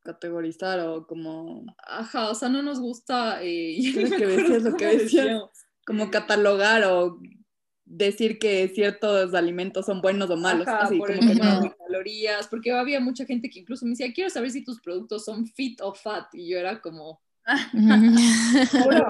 [0.04, 1.66] categorizar o como...
[1.80, 3.40] Ajá, o sea, no nos gusta...
[3.42, 5.42] Eh, Creo que decías lo que decías,
[5.86, 7.20] como catalogar o
[7.86, 10.68] decir que ciertos alimentos son buenos o malos.
[10.68, 11.62] Ajá, así, por como el que no.
[11.62, 15.26] de calorías, porque había mucha gente que incluso me decía, quiero saber si tus productos
[15.26, 17.22] son fit o fat, y yo era como...
[17.74, 19.08] pero,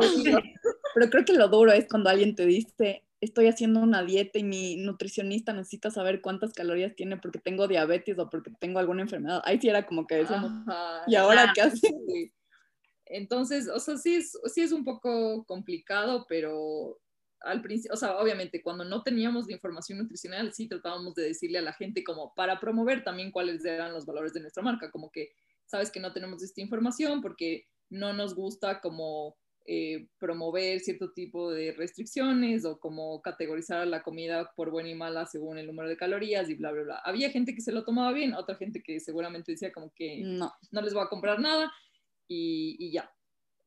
[0.93, 4.43] pero creo que lo duro es cuando alguien te dice, estoy haciendo una dieta y
[4.43, 9.41] mi nutricionista necesita saber cuántas calorías tiene porque tengo diabetes o porque tengo alguna enfermedad.
[9.45, 11.79] Ahí sí era como que decíamos, Ajá, ¿y ahora ah, qué haces?
[11.79, 12.31] sí.
[13.07, 16.99] Entonces, o sea, sí es, sí es un poco complicado, pero
[17.41, 21.59] al principio, o sea, obviamente cuando no teníamos la información nutricional, sí tratábamos de decirle
[21.59, 25.11] a la gente como para promover también cuáles eran los valores de nuestra marca, como
[25.11, 25.29] que
[25.65, 29.35] sabes que no tenemos esta información porque no nos gusta como
[29.67, 35.25] eh, promover cierto tipo de restricciones o como categorizar la comida por buena y mala
[35.25, 37.01] según el número de calorías y bla, bla, bla.
[37.03, 40.53] Había gente que se lo tomaba bien, otra gente que seguramente decía como que no,
[40.71, 41.71] no les voy a comprar nada
[42.27, 43.11] y, y ya.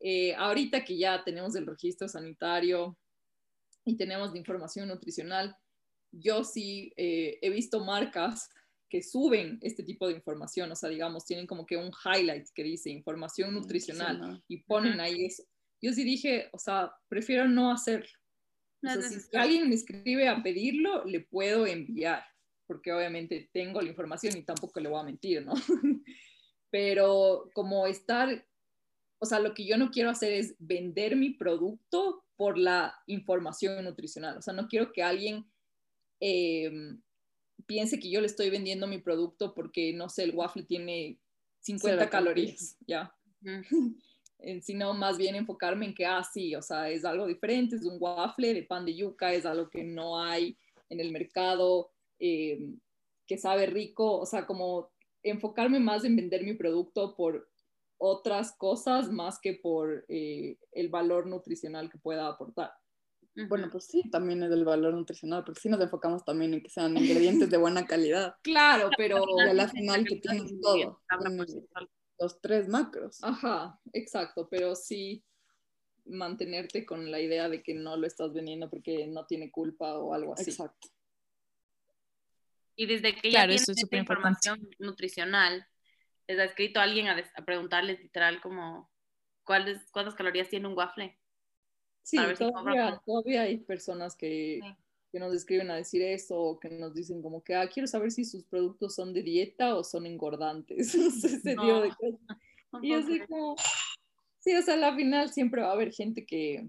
[0.01, 2.97] Eh, ahorita que ya tenemos el registro sanitario,
[3.89, 5.57] y tenemos de información nutricional,
[6.13, 8.49] yo sí eh, he visto marcas
[8.89, 12.63] que suben este tipo de información, o sea, digamos, tienen como que un highlight que
[12.63, 15.43] dice información nutricional y ponen ahí eso.
[15.81, 18.11] Yo sí dije, o sea, prefiero no hacerlo.
[18.83, 22.25] O sea, si alguien me escribe a pedirlo, le puedo enviar,
[22.67, 25.55] porque obviamente tengo la información y tampoco le voy a mentir, ¿no?
[26.71, 28.47] Pero como estar,
[29.19, 33.85] o sea, lo que yo no quiero hacer es vender mi producto por la información
[33.85, 34.39] nutricional.
[34.39, 35.45] O sea, no quiero que alguien
[36.21, 36.71] eh,
[37.67, 41.19] piense que yo le estoy vendiendo mi producto porque, no sé, el waffle tiene
[41.61, 43.15] 50 calorías, ya.
[44.63, 47.97] Sino más bien enfocarme en que, ah, sí, o sea, es algo diferente, es un
[47.99, 50.57] waffle de pan de yuca, es algo que no hay
[50.89, 52.73] en el mercado, eh,
[53.27, 54.91] que sabe rico, o sea, como
[55.25, 57.51] enfocarme más en vender mi producto por
[57.99, 62.73] otras cosas más que por eh, el valor nutricional que pueda aportar.
[63.47, 66.71] Bueno, pues sí, también es el valor nutricional, porque sí nos enfocamos también en que
[66.71, 68.35] sean ingredientes de buena calidad.
[68.43, 71.01] Claro, pero a la final que tienes todo,
[72.19, 73.23] los tres macros.
[73.23, 75.25] Ajá, exacto, pero sí
[76.05, 80.15] mantenerte con la idea de que no lo estás vendiendo porque no tiene culpa o
[80.15, 80.51] algo así.
[80.51, 80.89] Exacto.
[82.75, 85.67] Y desde que ya tienes esta información nutricional,
[86.29, 88.91] les ha escrito a alguien a, preguntarles literal como
[89.45, 91.19] cuáles cuántas calorías tiene un waffle.
[92.03, 94.61] Sí, todavía, todavía, hay personas que,
[95.11, 98.11] que, nos escriben a decir eso o que nos dicen como que, ah, quiero saber
[98.11, 100.95] si sus productos son de dieta o son engordantes.
[100.95, 101.83] Ese no.
[101.83, 101.93] de
[102.83, 103.57] Y así como,
[104.39, 106.69] sí, o sea, al final siempre va a haber gente que,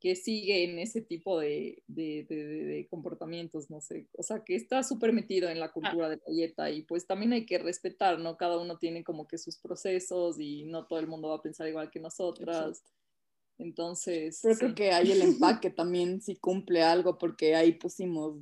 [0.00, 4.82] que sigue en ese tipo de, de, de, comportamientos, no sé, o sea, que está
[4.82, 5.72] súper metido en la ah.
[5.72, 8.38] cultura de la dieta y pues también hay que respetar, ¿no?
[8.38, 11.68] Cada uno tiene como que sus procesos y no todo el mundo va a pensar
[11.68, 12.82] igual que nosotras.
[13.58, 14.40] Entonces...
[14.42, 18.38] Pero creo que ahí el empaque también sí cumple algo porque ahí pusimos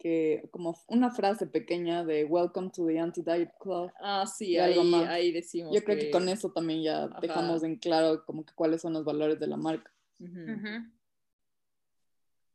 [0.00, 3.92] que como una frase pequeña de Welcome to the Anti-Diet Club.
[4.00, 5.72] Ah, sí, ahí, ahí, decimos.
[5.72, 9.04] Yo creo que con eso también ya dejamos en claro como que cuáles son los
[9.04, 9.92] valores de la marca.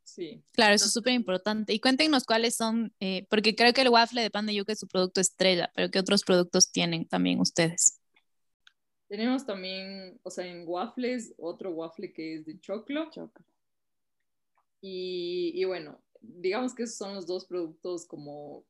[0.04, 0.42] Sí.
[0.52, 1.74] Claro, eso es súper importante.
[1.74, 4.78] Y cuéntenos cuáles son, eh, porque creo que el waffle de pan de yuca es
[4.78, 8.00] su producto estrella, pero ¿qué otros productos tienen también ustedes?
[9.08, 13.10] Tenemos también, o sea, en waffles, otro waffle que es de choclo.
[13.10, 13.44] choclo.
[14.80, 18.64] Y, y, bueno, digamos que esos son los dos productos como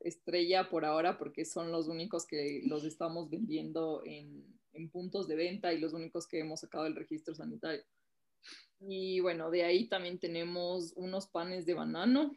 [0.00, 5.36] estrella por ahora, porque son los únicos que los estamos vendiendo en, en puntos de
[5.36, 7.82] venta y los únicos que hemos sacado del registro sanitario.
[8.86, 12.32] Y bueno, de ahí también tenemos unos panes de banano.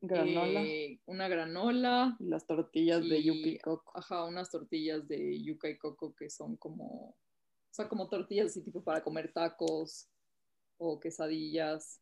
[0.00, 0.62] Granola.
[0.62, 2.16] Eh, una granola.
[2.18, 3.92] Y las tortillas de yuca y coco.
[3.94, 7.16] Ajá, unas tortillas de yuca y coco que son como, o
[7.70, 10.08] sea, como tortillas así tipo para comer tacos
[10.78, 12.00] o quesadillas.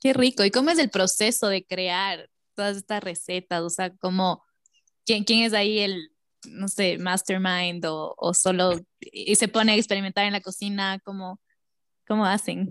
[0.00, 0.44] Qué rico.
[0.44, 3.62] ¿Y cómo es el proceso de crear todas estas recetas?
[3.62, 4.44] O sea, como,
[5.04, 6.11] ¿quién, quién es ahí el,
[6.48, 10.98] no sé, mastermind o, o solo y se pone a experimentar en la cocina?
[11.04, 11.40] ¿Cómo,
[12.06, 12.68] cómo hacen?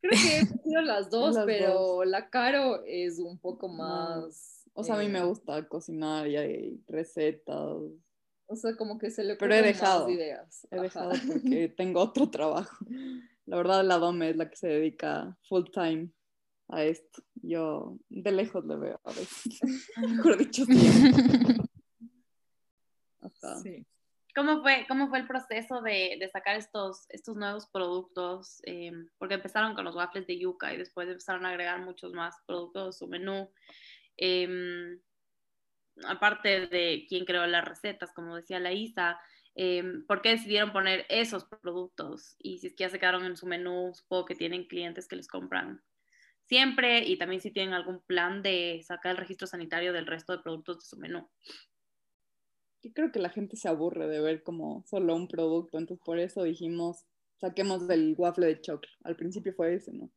[0.00, 4.64] Creo que he sido las dos, pero la Caro es un poco más...
[4.74, 7.78] O sea, a mí me eh, gusta cocinar y hay recetas.
[8.48, 10.66] O sea, como que se le Pero he dejado, ideas.
[10.70, 12.76] He dejado porque tengo otro trabajo.
[13.46, 16.10] La verdad, la Dome es la que se dedica full time
[16.68, 17.22] a esto.
[17.36, 19.60] Yo de lejos le veo a veces.
[19.98, 20.64] Mejor dicho,
[24.34, 28.60] ¿Cómo fue, ¿Cómo fue el proceso de, de sacar estos, estos nuevos productos?
[28.66, 32.36] Eh, porque empezaron con los waffles de yuca y después empezaron a agregar muchos más
[32.46, 33.50] productos a su menú.
[34.18, 34.98] Eh,
[36.04, 39.18] aparte de quién creó las recetas, como decía la Isa,
[39.54, 42.36] eh, ¿por qué decidieron poner esos productos?
[42.38, 45.16] Y si es que ya se quedaron en su menú, supongo que tienen clientes que
[45.16, 45.82] les compran
[46.44, 50.42] siempre y también si tienen algún plan de sacar el registro sanitario del resto de
[50.42, 51.28] productos de su menú
[52.92, 56.42] creo que la gente se aburre de ver como solo un producto, entonces por eso
[56.42, 57.06] dijimos,
[57.40, 58.88] saquemos del waffle de chocolate.
[59.04, 60.10] Al principio fue ese, ¿no?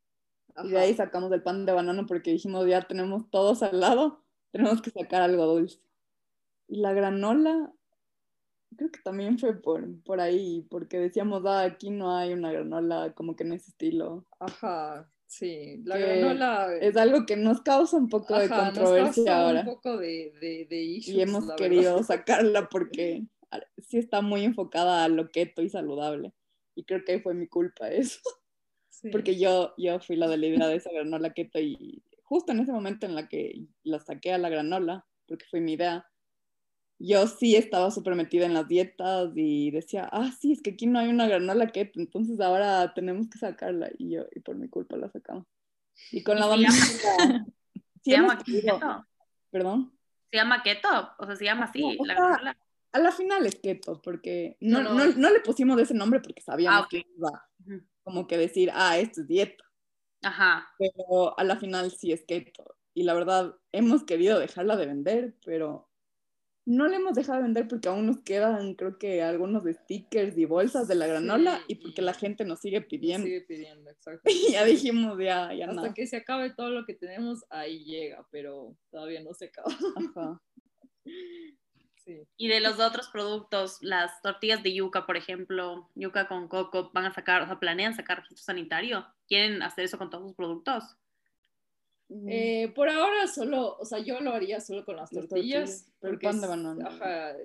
[0.63, 4.23] Y de ahí sacamos el pan de banano porque dijimos, ya tenemos todos al lado,
[4.51, 5.79] tenemos que sacar algo dulce.
[6.67, 7.73] Y la granola,
[8.75, 13.13] creo que también fue por, por ahí, porque decíamos, ah, aquí no hay una granola
[13.13, 14.25] como que en ese estilo.
[14.39, 19.41] Ajá, sí, la granola Es algo que nos causa un poco de nos controversia causa
[19.45, 19.59] ahora.
[19.61, 22.07] un poco de, de, de issues, Y hemos querido verdad.
[22.07, 23.23] sacarla porque
[23.77, 26.33] sí está muy enfocada a lo keto y saludable.
[26.75, 28.19] Y creo que fue mi culpa eso,
[28.89, 29.09] Sí.
[29.11, 32.59] porque yo, yo fui la de la idea de esa granola keto y justo en
[32.59, 36.05] ese momento en la que la saqué a la granola, porque fue mi idea,
[36.99, 40.85] yo sí estaba súper metida en las dietas y decía, ah, sí, es que aquí
[40.85, 43.89] no hay una granola keto, entonces ahora tenemos que sacarla.
[43.97, 45.45] Y yo, y por mi culpa la sacamos.
[46.11, 46.77] Y con la ¿Y se llama-
[47.17, 49.05] dominga, sí ¿Se llama hemos querido- keto?
[49.49, 49.93] perdón.
[50.31, 50.87] ¿Se llama keto?
[51.19, 52.57] O sea, se llama así, No, la sea, granola.
[52.91, 55.29] A la final es keto, porque no, No, no, no.
[55.29, 57.47] le pusimos ese nombre porque sabíamos Ah, que iba
[58.03, 59.63] como que decir, ah, esto es dieta,
[60.23, 60.67] Ajá.
[60.79, 62.75] pero a la final sí es keto.
[62.95, 65.88] Y la verdad, hemos querido dejarla de vender, pero
[66.69, 70.45] no la hemos dejado de vender porque aún nos quedan, creo que, algunos stickers y
[70.45, 73.25] bolsas de la granola Sí, y porque y- la gente nos sigue Nos pidiendo.
[73.25, 74.21] sigue pidiendo, exacto.
[74.49, 75.93] Y ya dijimos, ya, ya Hasta nada.
[75.93, 79.71] que se acabe todo lo que tenemos, ahí llega, pero todavía no se acaba.
[79.95, 80.41] Ajá.
[82.05, 82.23] Sí.
[82.37, 87.05] Y de los otros productos, las tortillas de yuca, por ejemplo, yuca con coco, van
[87.05, 89.05] a sacar, o sea, planean sacar registro sanitario.
[89.27, 90.97] ¿Quieren hacer eso con todos sus productos?
[92.27, 95.59] Eh, por ahora solo, o sea, yo lo haría solo con las Las tortillas.
[95.85, 96.87] tortillas, pero el porque pan de es- banano.
[96.87, 97.35] Ajá,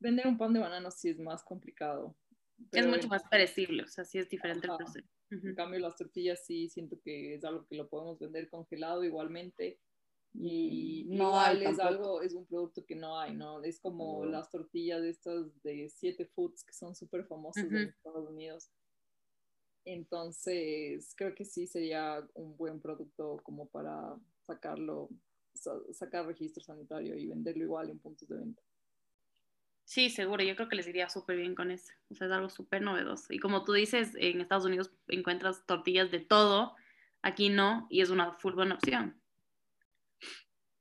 [0.00, 2.16] vender un pan de banano sí es más complicado.
[2.60, 4.78] es pero mucho en- más perecible, o sea, sí es diferente el Ajá.
[4.78, 5.06] proceso.
[5.30, 5.46] Ujú.
[5.48, 9.78] En cambio, las tortillas sí siento que es algo que lo podemos vender congelado igualmente.
[10.34, 11.88] Y No igual hay es tampoco.
[11.88, 13.62] algo, es un producto que no hay, ¿no?
[13.62, 14.30] Es como No.
[14.30, 17.76] las tortillas de estas de Siete Foods que son súper famosas Ujú.
[17.76, 18.70] en Estados Unidos.
[19.90, 25.08] Entonces, creo que sí sería un buen producto como para sacarlo,
[25.54, 28.62] sa- sacar registro sanitario y venderlo igual en puntos de venta.
[29.84, 31.92] Sí, seguro, yo creo que les iría súper bien con eso.
[32.10, 33.32] O sea, es algo súper novedoso.
[33.32, 36.76] Y como tú dices, en Estados Unidos encuentras tortillas de todo,
[37.22, 39.22] aquí no, y es una full buena opción.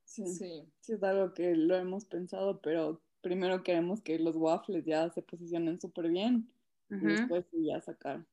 [0.04, 0.26] Sí.
[0.26, 0.72] Sí.
[0.82, 5.22] Sí, es algo que lo hemos pensado, pero primero queremos que los waffles ya se
[5.22, 6.52] posicionen súper bien
[6.90, 7.08] y Ujú.
[7.08, 8.26] después sí ya sacar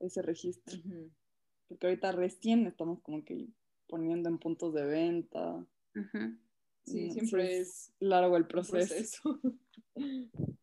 [0.00, 0.78] ese registro.
[1.68, 3.48] Porque ahorita recién estamos como que
[3.88, 5.66] poniendo en puntos de venta.
[6.84, 9.40] Sí, Mm, siempre es largo el proceso.
[9.40, 9.40] proceso.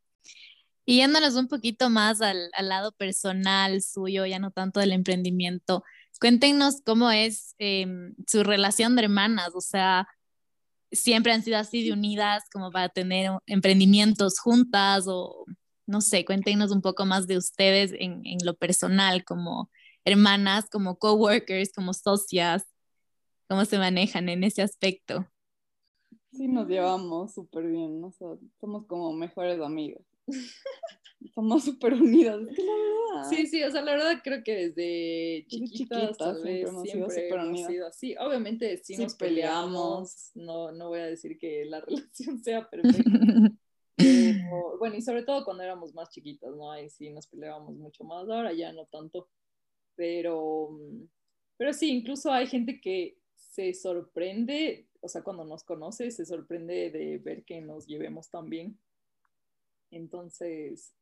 [0.85, 5.81] Y yéndonos un poquito más al, al lado personal suyo, ya no tanto del emprendimiento,
[6.19, 10.09] cuéntenos cómo es em, su relación de hermanas, o sea,
[10.91, 15.45] siempre han sido así de unidas como para tener emprendimientos juntas o
[15.85, 19.69] no sé, cuéntenos un poco más de ustedes en, en lo personal, como
[20.05, 22.63] hermanas, como coworkers, como socias,
[23.47, 25.27] cómo se manejan en ese aspecto.
[26.31, 28.07] Sí, nos llevamos súper bien, ¿no?
[28.07, 28.27] O sea,
[28.59, 30.01] somos como mejores amigas.
[31.35, 32.41] somos súper unidas.
[32.49, 33.29] Es que la verdad.
[33.29, 37.09] Sí, sí, o sea, la verdad creo que desde chiquitas, tal siempre vez hemos sido
[37.09, 37.71] siempre súper hemos unidas.
[37.71, 38.15] sido así.
[38.17, 43.29] Obviamente sí, Sí nos peleamos, no, no voy a decir que la relación sea perfecta,
[43.95, 46.71] pero bueno, y sobre todo cuando éramos más chiquitas, ¿no?
[46.71, 49.29] Ahí sí nos peleábamos mucho más, ahora ya no tanto,
[49.95, 51.07] pero, mm,
[51.57, 56.89] pero sí, incluso hay gente que se sorprende, o sea, cuando nos conoce, se sorprende
[56.89, 58.79] de ver que nos llevemos tan bien.
[59.91, 60.93] Entonces,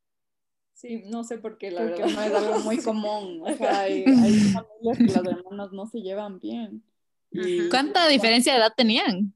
[0.73, 2.15] sí, no sé por qué, la Creo que verdad.
[2.15, 3.41] no es algo muy común.
[3.41, 6.84] O sea, hay, hay familias que las hermanas no se llevan bien.
[7.32, 7.69] Y.
[7.69, 9.34] ¿Cuánta diferencia de edad tenían?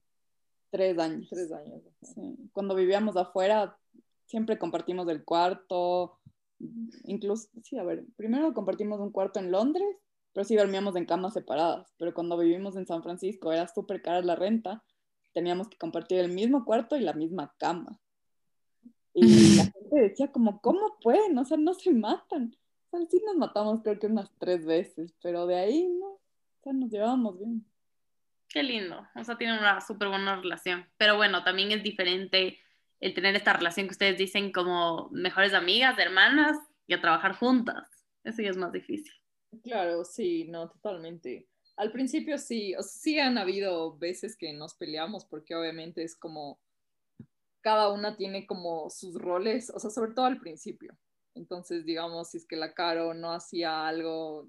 [0.75, 1.29] Tres años.
[1.29, 1.81] Tres años.
[2.01, 2.35] Sí.
[2.51, 3.77] Cuando vivíamos afuera,
[4.25, 6.19] siempre compartimos el cuarto.
[7.05, 9.87] Incluso, sí, a ver, primero compartimos un cuarto en Londres,
[10.33, 11.93] pero sí dormíamos en camas separadas.
[11.97, 14.83] Pero cuando vivimos en San Francisco era súper cara la renta.
[15.33, 17.97] Teníamos que compartir el mismo cuarto y la misma cama.
[19.13, 21.37] Y la gente decía como, ¿cómo pueden?
[21.37, 22.53] O sea, no se matan.
[22.91, 26.07] O sea, sí nos matamos creo que unas tres veces, pero de ahí no.
[26.07, 26.19] O
[26.63, 27.65] sea, nos llevábamos bien.
[28.49, 30.87] Qué lindo, o sea, tienen una súper buena relación.
[30.97, 32.59] Pero bueno, también es diferente
[32.99, 37.87] el tener esta relación que ustedes dicen como mejores amigas, hermanas, y a trabajar juntas.
[38.23, 39.13] Eso ya es más difícil.
[39.63, 41.47] Claro, sí, no, totalmente.
[41.77, 46.15] Al principio sí, o sea, sí han habido veces que nos peleamos porque obviamente es
[46.15, 46.59] como
[47.61, 50.95] cada una tiene como sus roles, o sea, sobre todo al principio.
[51.33, 54.47] Entonces, digamos, si es que la Caro no hacía algo,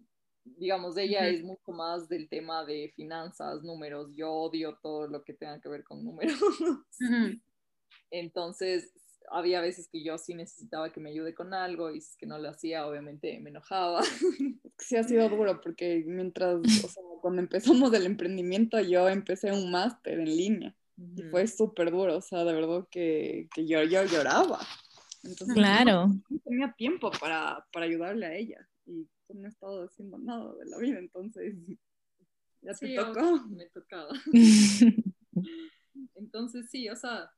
[0.59, 1.37] digamos, ella Ujú.
[1.37, 4.11] es mucho más del tema de finanzas, números.
[4.15, 6.39] Yo odio todo lo que tenga que ver con números.
[7.01, 7.41] Ujú.
[8.11, 8.93] Entonces,
[9.31, 12.27] había veces que yo sí necesitaba que me ayude con algo y si es que
[12.27, 14.03] no lo hacía, obviamente me enojaba.
[14.79, 19.71] Sí ha sido duro porque mientras, o sea, cuando empezamos el emprendimiento yo empecé un
[19.71, 20.77] máster en línea
[21.17, 24.61] y fue súper duro, o sea, de verdad que, que yo, yo lloraba.
[25.25, 26.09] Entonces, Claro.
[26.29, 30.55] no tenía tiempo para, para ayudarle a ella y pues, no he estado haciendo nada
[30.55, 31.55] de la vida, entonces
[32.63, 33.21] ya te Sí, tocó.
[33.51, 34.13] Me tocaba.
[36.15, 37.31] Entonces sí, o sea,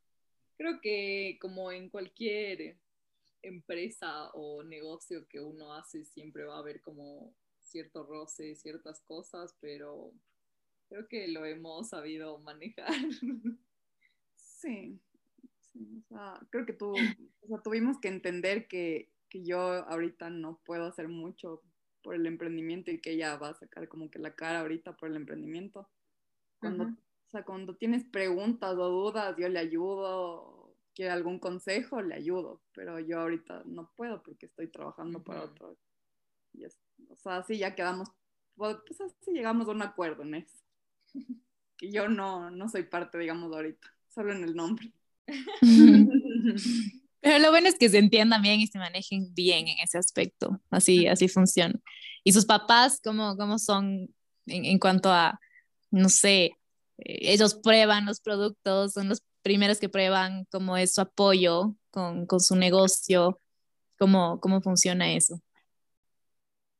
[0.57, 2.79] creo que como en cualquier
[3.43, 9.55] empresa o negocio que uno hace, siempre va a haber como cierto roce, ciertas cosas,
[9.61, 10.13] pero
[10.89, 12.93] creo que lo hemos sabido manejar.
[14.37, 14.99] Sí,
[15.61, 20.31] sí, o sea, creo que tú, o sea, tuvimos que entender que, que yo ahorita
[20.31, 21.63] no puedo hacer mucho
[22.09, 25.11] por el emprendimiento y que ella va a sacar como que la cara ahorita por
[25.11, 25.91] el emprendimiento.
[26.59, 26.97] Cuando, Ujú.
[27.29, 32.63] O sea, cuando tienes preguntas o dudas, yo le ayudo, quiere algún consejo, le ayudo,
[32.73, 35.53] pero yo ahorita no puedo porque estoy trabajando para Ujú.
[35.53, 35.77] otro.
[36.55, 36.81] Y es-
[37.11, 38.09] o sea, sí, ya quedamos,
[38.57, 40.57] pues pues, así llegamos a un acuerdo en eso.
[41.77, 44.91] Que yo no, no soy parte, digamos, ahorita, solo en el nombre.
[47.21, 50.61] Pero lo bueno es que se entiendan bien y se manejen bien en ese aspecto.
[50.71, 51.75] Así, así funciona.
[52.25, 54.15] ¿Y sus papás cómo, cómo son
[54.47, 55.41] en, en cuanto a,
[55.91, 56.53] no sé, eh,
[57.33, 62.41] ellos prueban los productos, son los primeros que prueban cómo es su apoyo con, con
[62.41, 63.41] su negocio,
[63.99, 65.41] cómo, cómo funciona eso?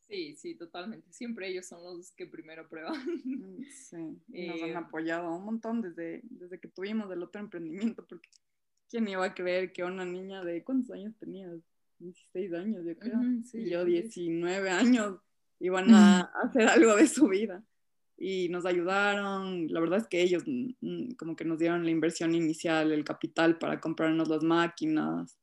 [0.09, 1.13] Sí, sí, totalmente.
[1.13, 2.95] Siempre ellos son los que primero prueban.
[3.25, 3.97] Mm, Sí,
[4.33, 8.29] y nos han Eh, apoyado un montón desde, desde que tuvimos el otro emprendimiento, porque
[8.89, 11.49] ¿quién iba a creer que una niña de cuántos años tenía?
[11.99, 13.21] 16 años, yo creo.
[13.45, 13.91] Sí, y yo sí.
[13.93, 15.19] 19 años
[15.61, 17.63] iban a hacer algo de su vida.
[18.17, 21.91] Y nos ayudaron, la verdad es que ellos mm, mm, como que nos dieron la
[21.91, 25.39] inversión inicial, el capital para comprarnos las máquinas,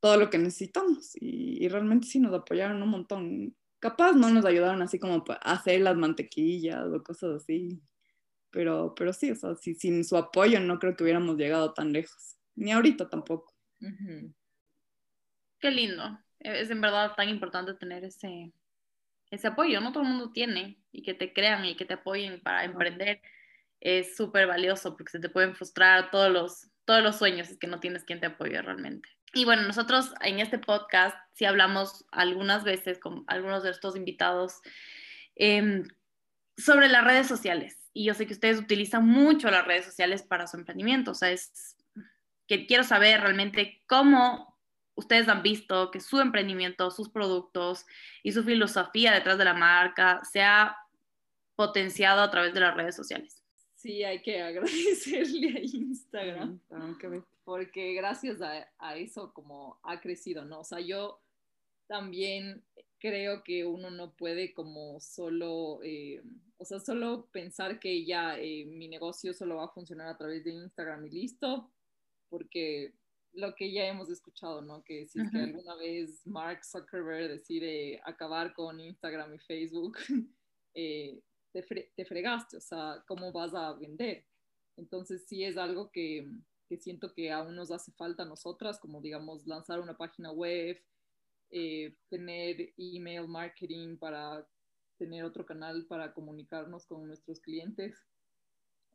[0.00, 1.14] todo lo que necesitamos.
[1.20, 3.56] Y, y realmente sí nos apoyaron un montón.
[3.78, 7.80] Capaz no nos ayudaron así como a hacer las mantequillas o cosas así.
[8.50, 11.92] Pero, pero sí, o sea, si- sin su apoyo no creo que hubiéramos llegado tan
[11.92, 12.35] lejos.
[12.56, 13.54] Ni ahorita tampoco.
[13.80, 14.34] Ujú.
[15.60, 16.18] Qué lindo.
[16.40, 18.52] Es en verdad tan importante tener ese,
[19.30, 19.80] ese apoyo.
[19.80, 23.22] No todo el mundo tiene y que te crean y que te apoyen para emprender
[23.80, 27.66] es súper valioso porque se te pueden frustrar todos los, todos los sueños es que
[27.66, 29.08] no tienes quien te apoye realmente.
[29.34, 34.60] Y bueno, nosotros en este podcast sí hablamos algunas veces con algunos de estos invitados
[35.34, 35.84] em,
[36.56, 37.76] sobre las redes sociales.
[37.92, 41.10] Y yo sé que ustedes utilizan mucho las redes sociales para su emprendimiento.
[41.10, 41.76] O sea, es
[42.46, 44.56] que quiero saber realmente cómo
[44.94, 47.86] ustedes han visto que su emprendimiento, sus productos
[48.22, 50.76] y su filosofía detrás de la marca se ha
[51.54, 53.42] potenciado a través de las redes sociales.
[53.74, 56.60] Sí, hay que agradecerle a Instagram.
[57.44, 60.60] Porque gracias a, a eso como ha crecido, ¿no?
[60.60, 61.20] O sea, yo
[61.86, 62.64] también
[62.98, 66.22] creo que uno no puede como solo, eh,
[66.58, 70.44] o sea, solo pensar que ya eh, mi negocio solo va a funcionar a través
[70.44, 71.70] de Instagram y listo,
[72.28, 72.94] porque
[73.32, 74.82] lo que ya hemos escuchado, ¿no?
[74.82, 75.46] Que si es que Ujú.
[75.50, 79.98] alguna vez Mark Zuckerberg decide acabar con Instagram y Facebook,
[80.74, 81.22] eh,
[81.52, 84.26] te, fre- te fregaste, o sea, ¿cómo vas a vender?
[84.76, 86.26] Entonces sí es algo que,
[86.68, 90.82] que siento que aún nos hace falta a nosotras, como digamos lanzar una página web,
[91.50, 94.48] eh, tener email marketing para
[94.98, 97.96] tener otro canal para comunicarnos con nuestros clientes.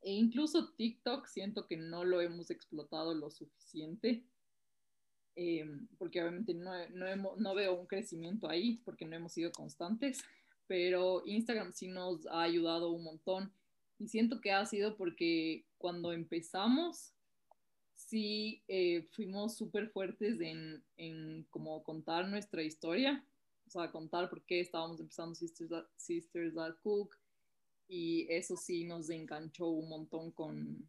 [0.01, 4.23] E incluso TikTok siento que no lo hemos explotado lo suficiente,
[5.35, 5.65] eh,
[5.97, 10.23] porque obviamente no, no, hemos, no veo un crecimiento ahí, porque no hemos sido constantes,
[10.67, 13.53] pero Instagram sí nos ha ayudado un montón.
[13.99, 17.13] Y siento que ha sido porque cuando empezamos,
[17.93, 23.23] sí eh, fuimos súper fuertes en, en como contar nuestra historia,
[23.67, 27.15] o sea, contar por qué estábamos empezando Sisters Sisters That Cook,
[27.93, 30.87] y eso sí nos enganchó un montón con,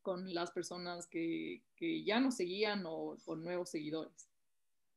[0.00, 4.30] con las personas que, que ya nos seguían o con nuevos seguidores.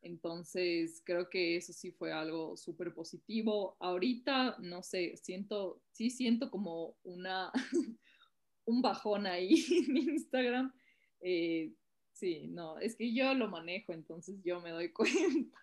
[0.01, 3.75] Entonces, creo que eso sí fue algo súper positivo.
[3.81, 7.51] Ahorita, no sé, siento, sí siento como una,
[8.65, 9.53] un bajón ahí
[9.89, 10.73] en Instagram.
[11.19, 11.73] Eh,
[12.13, 15.59] sí, no, es que yo lo manejo, entonces yo me doy cuenta.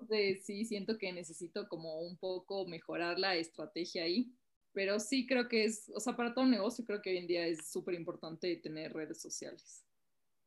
[0.00, 4.32] Entonces, sí, siento que necesito como un poco mejorar la estrategia ahí.
[4.72, 7.46] Pero sí creo que es, o sea, para todo negocio creo que hoy en día
[7.46, 9.84] es súper importante tener redes sociales.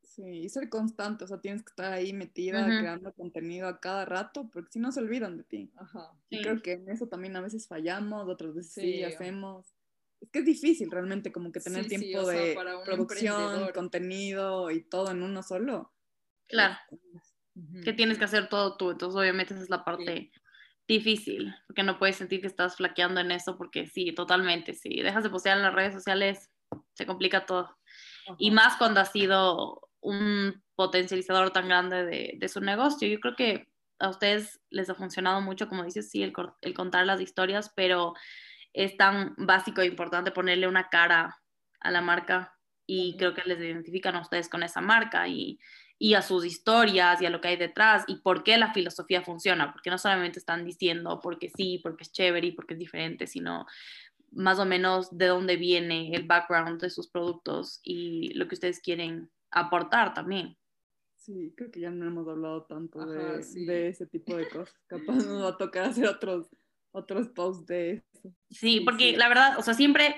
[0.03, 4.03] Sí, y ser constante, o sea, tienes que estar ahí metida, creando contenido a cada
[4.05, 5.73] rato, porque si no se olvidan de ti.
[5.75, 6.17] Ajá.
[6.29, 6.41] Y Sí.
[6.41, 9.03] creo que en eso también a veces fallamos, otras veces sí, Sí.
[9.03, 9.75] hacemos.
[10.21, 14.71] Es que es difícil realmente como que tener Sí, tiempo sea, de un producción, contenido
[14.71, 15.93] y todo en uno solo.
[16.47, 16.75] Claro,
[17.83, 20.31] Que tienes que hacer todo tú, entonces obviamente esa es la parte
[20.87, 25.23] difícil, porque no puedes sentir que estás flaqueando en eso, porque sí, totalmente, si dejas
[25.23, 26.49] de postear en las redes sociales,
[26.93, 27.77] se complica todo.
[28.37, 33.07] Y más cuando ha sido un potencializador tan grande de, de, su negocio.
[33.07, 33.67] Yo creo que
[33.99, 38.13] a ustedes les ha funcionado mucho, como dices, sí, el, el contar las historias, pero
[38.73, 41.37] es tan básico e importante ponerle una cara
[41.79, 45.59] a la marca y creo que les identifican a ustedes con esa marca y,
[46.03, 49.21] y a sus historias y a lo que hay detrás y por qué la filosofía
[49.21, 53.27] funciona, porque no solamente están diciendo porque sí, porque es chévere y porque es diferente,
[53.27, 53.67] sino
[54.31, 58.79] más o menos de dónde viene el background de sus productos y lo que ustedes
[58.79, 60.57] quieren aportar también.
[61.17, 64.73] Sí, creo que ya no hemos hablado tanto de, de, ese tipo de cosas.
[64.87, 66.47] Capaz nos va a tocar hacer otros,
[66.89, 68.35] otros posts de eso.
[68.49, 70.15] Sí, porque la verdad, o sea, siempre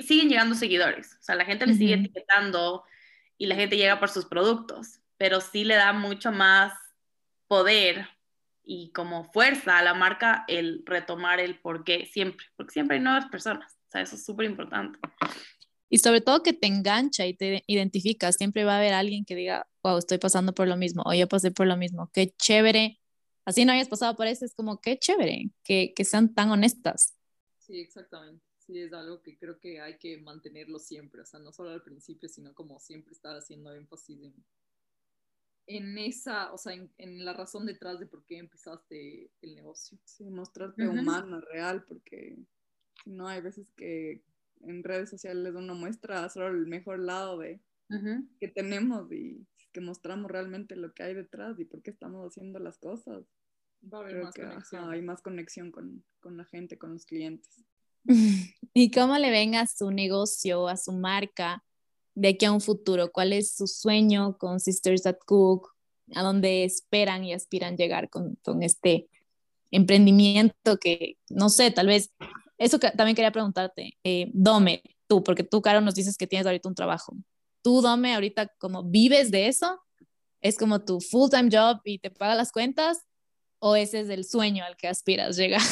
[0.00, 1.14] siguen llegando seguidores.
[1.20, 2.82] O sea, la gente le sigue etiquetando
[3.38, 6.72] y la gente llega por sus productos, pero sí le da mucho más
[7.46, 8.08] poder
[8.64, 13.04] y como fuerza a la marca el retomar el por qué siempre, porque siempre hay
[13.04, 13.72] nuevas personas.
[13.86, 14.98] O sea, eso es súper importante.
[15.88, 18.34] Y sobre todo que te engancha y te identificas.
[18.34, 21.28] Siempre va a haber alguien que diga, wow, estoy pasando por lo mismo, o yo
[21.28, 23.00] pasé por lo mismo, qué chévere.
[23.44, 27.14] Así no hayas pasado por eso, es como qué chévere que, que sean tan honestas.
[27.60, 28.44] Sí, exactamente.
[28.58, 31.82] Sí, es algo que creo que hay que mantenerlo siempre, o sea, no solo al
[31.84, 34.34] principio, sino como siempre estar haciendo énfasis en,
[35.66, 39.98] en esa, o sea, en, en, la razón detrás de por qué empezaste el negocio.
[40.04, 42.36] Sí, mostrarte humano, real, porque
[43.06, 44.22] no hay veces que
[44.60, 47.60] en redes sociales uno muestra solo el mejor lado de
[48.40, 52.58] que tenemos y que mostramos realmente lo que hay detrás y por qué estamos haciendo
[52.58, 53.24] las cosas.
[53.92, 54.90] Va a haber más conexión.
[54.90, 57.62] hay más conexión con, con, la gente, con los clientes.
[58.72, 61.62] ¿Y cómo le ven a su negocio, a su marca
[62.14, 63.10] de aquí a un futuro?
[63.10, 65.70] ¿Cuál es su sueño con Sisters that Cook?
[66.14, 69.08] ¿A dónde esperan y aspiran llegar con, con este
[69.70, 72.10] emprendimiento que, no sé, tal vez
[72.58, 76.68] eso también quería preguntarte, eh, Dome, tú, porque tú, Caro, nos dices que tienes ahorita
[76.68, 77.16] un trabajo.
[77.60, 79.80] ¿Tú, Dome, ahorita como vives de eso?
[80.40, 82.98] ¿Es como tu full-time job y te paga las cuentas?
[83.58, 85.62] ¿O ese es el sueño al que aspiras llegar?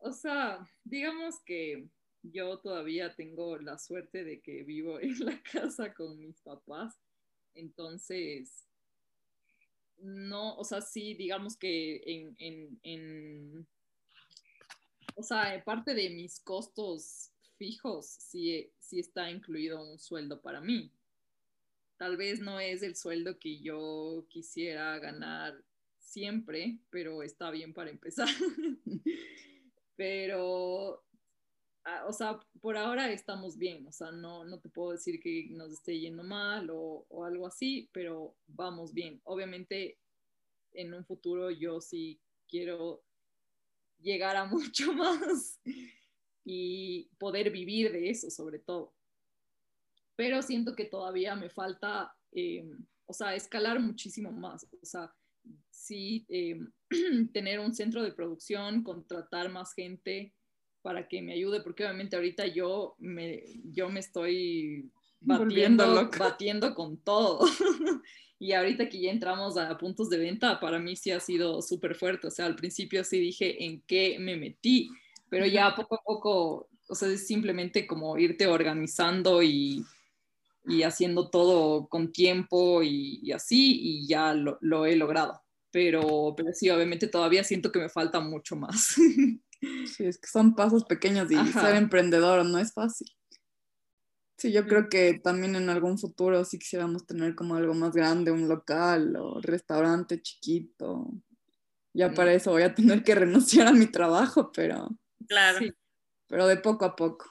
[0.00, 1.88] O sea, digamos que
[2.30, 6.98] yo todavía tengo la suerte de que vivo en la casa con mis papás.
[7.54, 8.66] Entonces,
[9.98, 13.68] no, o sea, sí, digamos que en, en, en
[15.16, 20.92] o sea, parte de mis costos fijos, sí, sí está incluido un sueldo para mí.
[21.96, 25.60] Tal vez no es el sueldo que yo quisiera ganar
[25.98, 28.28] siempre, pero está bien para empezar.
[29.96, 31.04] pero,
[32.06, 35.72] o sea, por ahora estamos bien, o sea, no, no te puedo decir que nos
[35.72, 39.20] esté yendo mal o, o algo así, pero vamos bien.
[39.24, 39.98] Obviamente,
[40.72, 43.02] en un futuro yo sí quiero
[44.00, 45.60] llegar a mucho más
[46.44, 48.94] y poder vivir de eso sobre todo.
[50.16, 52.68] Pero siento que todavía me falta, eh,
[53.06, 54.64] o sea, escalar muchísimo más.
[54.64, 55.14] O sea,
[55.70, 56.58] sí, eh,
[57.32, 60.34] tener un centro de producción, contratar más gente
[60.88, 66.96] para que me ayude, porque obviamente ahorita yo me, yo me estoy batiendo, batiendo con
[66.96, 67.40] todo.
[68.40, 71.96] Y ahorita que ya entramos a puntos de venta, para mí sí ha sido súper
[71.96, 72.28] fuerte.
[72.28, 74.90] O sea, al principio sí dije en qué me metí,
[75.28, 79.84] pero ya poco a poco, o sea, es simplemente como irte organizando y,
[80.66, 85.42] y haciendo todo con tiempo y, así, y ya lo, lo, he logrado.
[85.72, 88.94] Pero, pero sí, obviamente todavía siento que me falta mucho más.
[89.60, 93.08] Sí, es que son pasos pequeños y ser emprendedor no es fácil.
[94.36, 98.30] Sí, yo creo que también en algún futuro sí quisiéramos tener como algo más grande,
[98.30, 101.10] un local o restaurante chiquito.
[101.92, 104.88] Ya para eso voy a tener que renunciar a mi trabajo, pero...
[105.26, 105.58] Claro.
[106.28, 107.26] pero de poco a poco.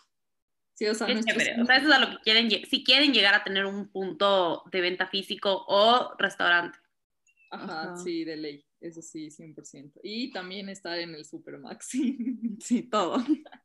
[0.73, 1.21] Sí, o sea, o
[1.65, 4.81] sea, eso es a lo que quieren, si quieren llegar a tener un punto de
[4.81, 6.77] venta físico o restaurante.
[7.49, 9.99] Ajá, sí, de ley, eso sí, 100%.
[10.03, 12.17] Y también estar en el Supermaxi.
[12.59, 13.23] sí, todo.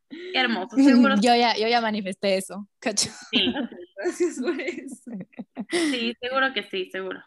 [0.09, 1.15] Qué hermoso, seguro.
[1.15, 3.09] Yo ya, yo ya manifesté eso, cacho.
[3.31, 3.53] Sí.
[3.95, 5.11] Gracias por eso.
[5.69, 7.23] Sí, seguro que sí, seguro.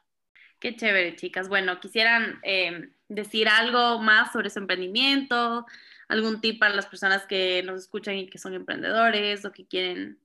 [0.58, 1.48] Qué chévere, chicas.
[1.48, 5.66] Bueno, quisieran eh, decir algo más sobre su emprendimiento,
[6.08, 10.18] algún tip para las personas que nos escuchan y que son emprendedores o que quieren,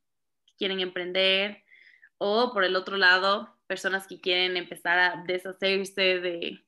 [0.45, 1.63] que quieren emprender,
[2.17, 6.63] o por el otro lado, personas que quieren empezar a deshacerse de,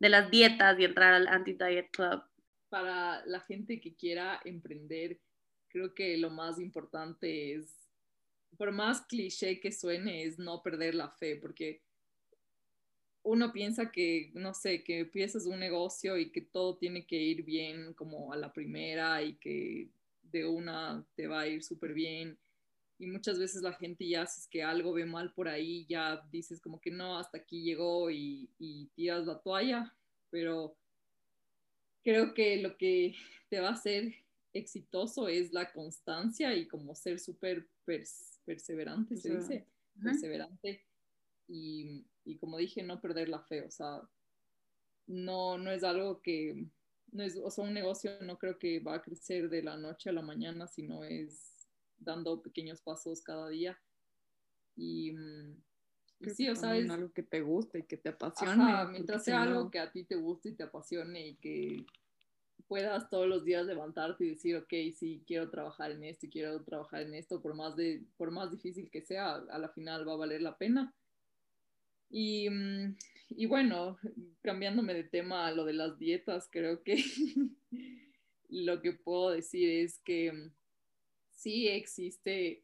[0.00, 2.22] de las dietas y entrar al Anti-Diet Club?
[2.68, 5.20] Para la gente que quiera emprender,
[5.68, 7.76] creo que lo más importante es,
[8.56, 11.82] por más cliché que suene, es no perder la fe, porque
[13.22, 17.44] uno piensa que, no sé, que empiezas un negocio y que todo tiene que ir
[17.44, 19.90] bien como a la primera y que
[20.22, 22.38] de una te va a ir súper bien
[23.00, 26.22] y muchas veces la gente ya, si es que algo ve mal por ahí, ya
[26.30, 29.96] dices como que no, hasta aquí llegó y, y tiras la toalla,
[30.28, 30.76] pero
[32.04, 33.16] creo que lo que
[33.48, 34.12] te va a hacer
[34.52, 37.66] exitoso es la constancia y como ser súper
[38.44, 39.66] perseverante, se dice,
[40.02, 40.84] perseverante.
[41.48, 44.02] Y, y, como dije, no perder la fe, o sea,
[45.06, 46.66] no, no es algo que,
[47.12, 50.10] no es, o sea, un negocio no creo que va a crecer de la noche
[50.10, 51.49] a la mañana, sino es
[52.00, 53.78] dando pequeños pasos cada día.
[54.76, 55.62] Y, mm,
[56.34, 58.90] sí, o sea, es algo que te guste y que te apasione.
[58.90, 61.84] mientras sea algo que a ti te guste y te apasione y que
[62.66, 66.62] puedas todos los días levantarte y decir, ok, sí, quiero trabajar en esto y quiero
[66.62, 70.12] trabajar en esto, por más, de, por más difícil que sea, a la final va
[70.12, 70.94] a valer la pena.
[72.10, 72.96] Y, mm,
[73.30, 73.98] y bueno,
[74.42, 76.96] cambiándome de tema a lo de las dietas, creo que
[78.48, 80.52] lo que puedo decir es que mm,
[81.40, 82.62] sí existe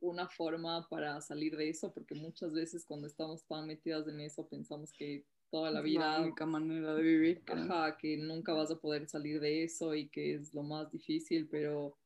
[0.00, 4.46] una forma para salir de eso, porque muchas veces cuando estamos tan metidas en eso
[4.48, 6.18] pensamos que toda la vida.
[6.18, 7.42] La única manera de vivir.
[7.46, 11.48] Ajá, que nunca vas a poder salir de eso y que es lo más difícil,
[11.48, 11.96] pero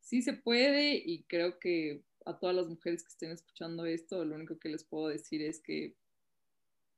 [0.00, 4.34] sí se puede y creo que a todas las mujeres que estén escuchando esto, lo
[4.34, 5.96] único que les puedo decir es que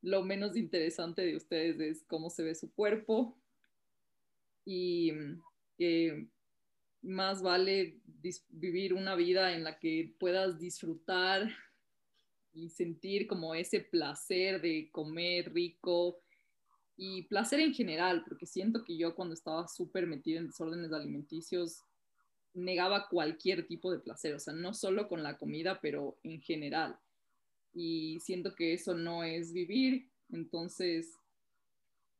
[0.02, 3.36] lo menos interesante de ustedes es cómo se ve su cuerpo
[4.64, 5.12] y
[5.78, 6.28] que
[7.06, 8.00] más vale
[8.48, 11.48] vivir una vida en la que puedas disfrutar
[12.52, 16.18] y sentir como ese placer de comer rico
[16.96, 21.82] y placer en general, porque siento que yo cuando estaba súper metida en desórdenes alimenticios
[22.54, 26.98] negaba cualquier tipo de placer, o sea, no solo con la comida, pero en general.
[27.74, 31.18] Y siento que eso no es vivir, entonces,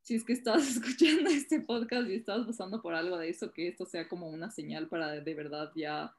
[0.06, 3.66] si es que estás escuchando este podcast y estás pasando por algo de eso, que
[3.66, 6.14] esto sea como una señal para de verdad ya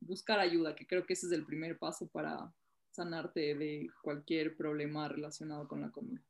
[0.00, 2.50] buscar ayuda, que creo que ese es el primer paso para
[2.90, 6.22] sanarte de cualquier problema relacionado con la comida.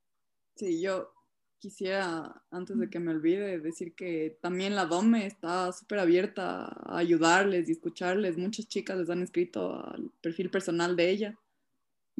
[0.57, 1.12] Sí, yo
[1.61, 6.99] quisiera, antes de que me olvide, decir que también la DOME está súper abierta a
[6.99, 8.36] ayudarles y escucharles.
[8.36, 11.38] Muchas chicas les han escrito al perfil personal de ella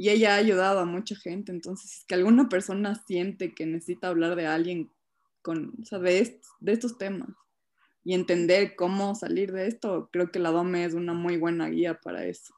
[0.01, 1.53] y ella ha ayudado a mucha gente.
[1.53, 4.91] Entonces, si es que alguna persona siente que necesita hablar de alguien
[5.43, 7.29] con, o sea, de, de estos temas
[8.03, 12.01] y entender cómo salir de esto, creo que la DOME es una muy buena guía
[12.01, 12.55] para eso.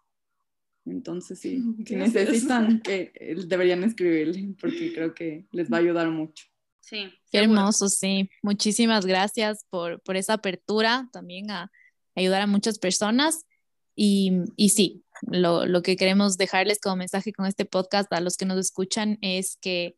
[0.86, 6.08] Entonces, sí, si necesitan, que eh, deberían escribirle, porque creo que les va a ayudar
[6.10, 6.46] mucho.
[6.78, 7.12] Sí.
[7.32, 8.30] Qué hermoso, sí.
[8.42, 11.72] Muchísimas gracias por, por esa apertura también a
[12.14, 13.46] ayudar a muchas personas.
[13.96, 18.36] Y, y sí, lo, lo, que queremos dejarles como mensaje con este podcast a los
[18.36, 19.96] que nos escuchan es que,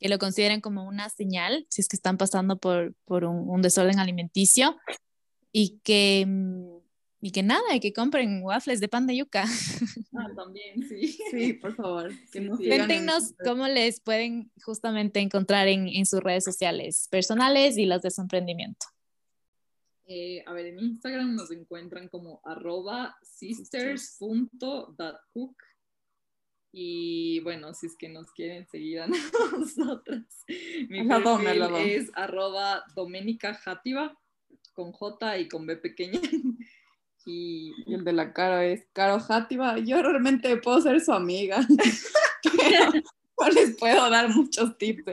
[0.00, 3.62] que lo consideren como una señal si es que están pasando por, por un, un
[3.62, 4.76] desorden alimenticio
[5.52, 6.84] y que mm,
[7.24, 9.44] y que nada, que compren waffles de pan de yuca.
[10.16, 11.18] Ah, también, sí.
[11.32, 12.12] Sí, por favor.
[12.32, 18.12] Cuéntenos cómo les pueden justamente encontrar en, en, sus redes sociales personales y las de
[18.12, 18.86] su emprendimiento.
[20.06, 23.16] Eh, a ver, en Instagram nos encuentran como arroba.
[26.72, 29.06] Y bueno, si es que nos quieren seguir a
[29.58, 30.44] nosotras,
[30.88, 33.58] mi perfil es arroba doménica
[34.72, 36.20] con J y con B pequeña.
[37.26, 39.78] Y, el de la cara es Caro Játiva.
[39.78, 41.66] Yo realmente puedo ser su amiga,
[43.40, 45.04] no les puedo dar muchos tips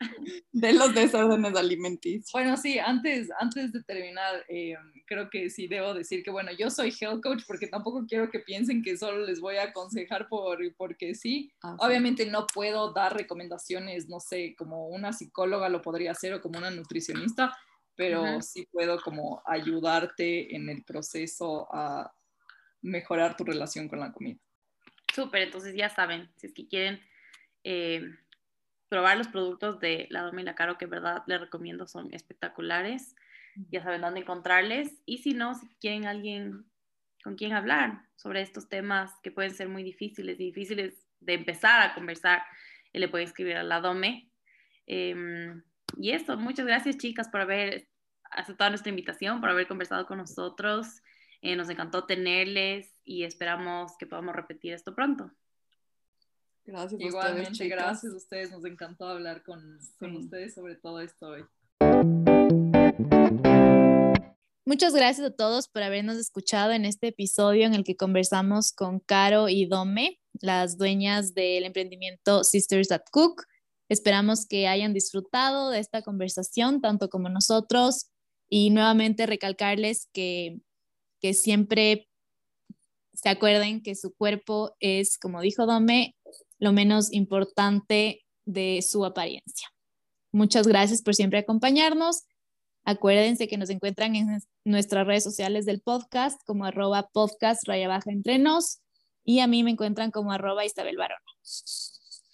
[0.52, 2.30] de, los desórdenes alimenticios.
[2.32, 4.76] Bueno, sí, antes, antes de terminar, eh,
[5.06, 8.40] creo que sí debo decir que, bueno, yo soy health coach porque tampoco quiero que
[8.40, 11.52] piensen que solo les voy a aconsejar por, porque sí.
[11.62, 16.40] Ah, Obviamente no puedo dar recomendaciones, no sé, como una psicóloga lo podría hacer o
[16.40, 17.56] como una nutricionista
[18.00, 22.10] pero sí puedo como ayudarte en el proceso a
[22.80, 24.38] mejorar tu relación con la comida.
[25.14, 26.98] Súper, entonces ya saben, si es que quieren
[27.62, 28.00] eh,
[28.90, 33.14] probar los productos de la Domina Caro, que en verdad les recomiendo, son espectaculares,
[33.70, 35.00] ya saben dónde encontrarles.
[35.06, 36.66] Y si no, si quieren alguien
[37.22, 41.94] con quien hablar sobre estos temas que pueden ser muy difíciles, difíciles de empezar a
[41.94, 42.42] conversar,
[42.92, 44.30] le pueden escribir a la Dome.
[44.86, 45.62] Em,
[45.96, 47.88] y eso, muchas gracias chicas por haber
[48.32, 51.02] aceptado nuestra invitación, por haber conversado con nosotros.
[51.42, 55.30] Eh, nos encantó tenerles y esperamos que podamos repetir esto pronto.
[56.64, 57.00] Gracias.
[57.00, 58.50] Igualmente, gracias a ustedes.
[58.50, 61.44] Nos encantó hablar con, con ustedes sobre todo esto hoy.
[64.66, 69.00] Muchas gracias a todos por habernos escuchado en este episodio en el que conversamos con
[69.00, 73.42] Caro y Dome, las dueñas del emprendimiento Sisters That Cook.
[73.88, 78.10] Esperamos que hayan disfrutado de esta conversación, tanto como nosotros,
[78.48, 80.60] y nuevamente recalcarles que,
[81.20, 82.08] que siempre
[83.12, 86.14] se acuerden que su cuerpo es, como dijo Dome,
[86.60, 89.68] lo menos importante de su apariencia.
[90.32, 92.22] Muchas gracias por siempre acompañarnos.
[92.84, 98.10] Acuérdense que nos encuentran en nuestras redes sociales del podcast como arroba podcast raya baja
[98.10, 98.80] entre nos
[99.24, 101.20] y a mí me encuentran como arroba Isabel Barona.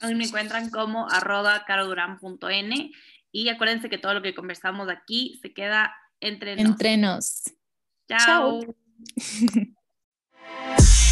[0.00, 2.90] A mí me encuentran como arroba caroduran.n
[3.32, 6.64] y acuérdense que todo lo que conversamos aquí se queda entre nos.
[6.64, 7.42] Entre nos.
[8.08, 8.60] Chao.
[8.60, 8.74] Chao.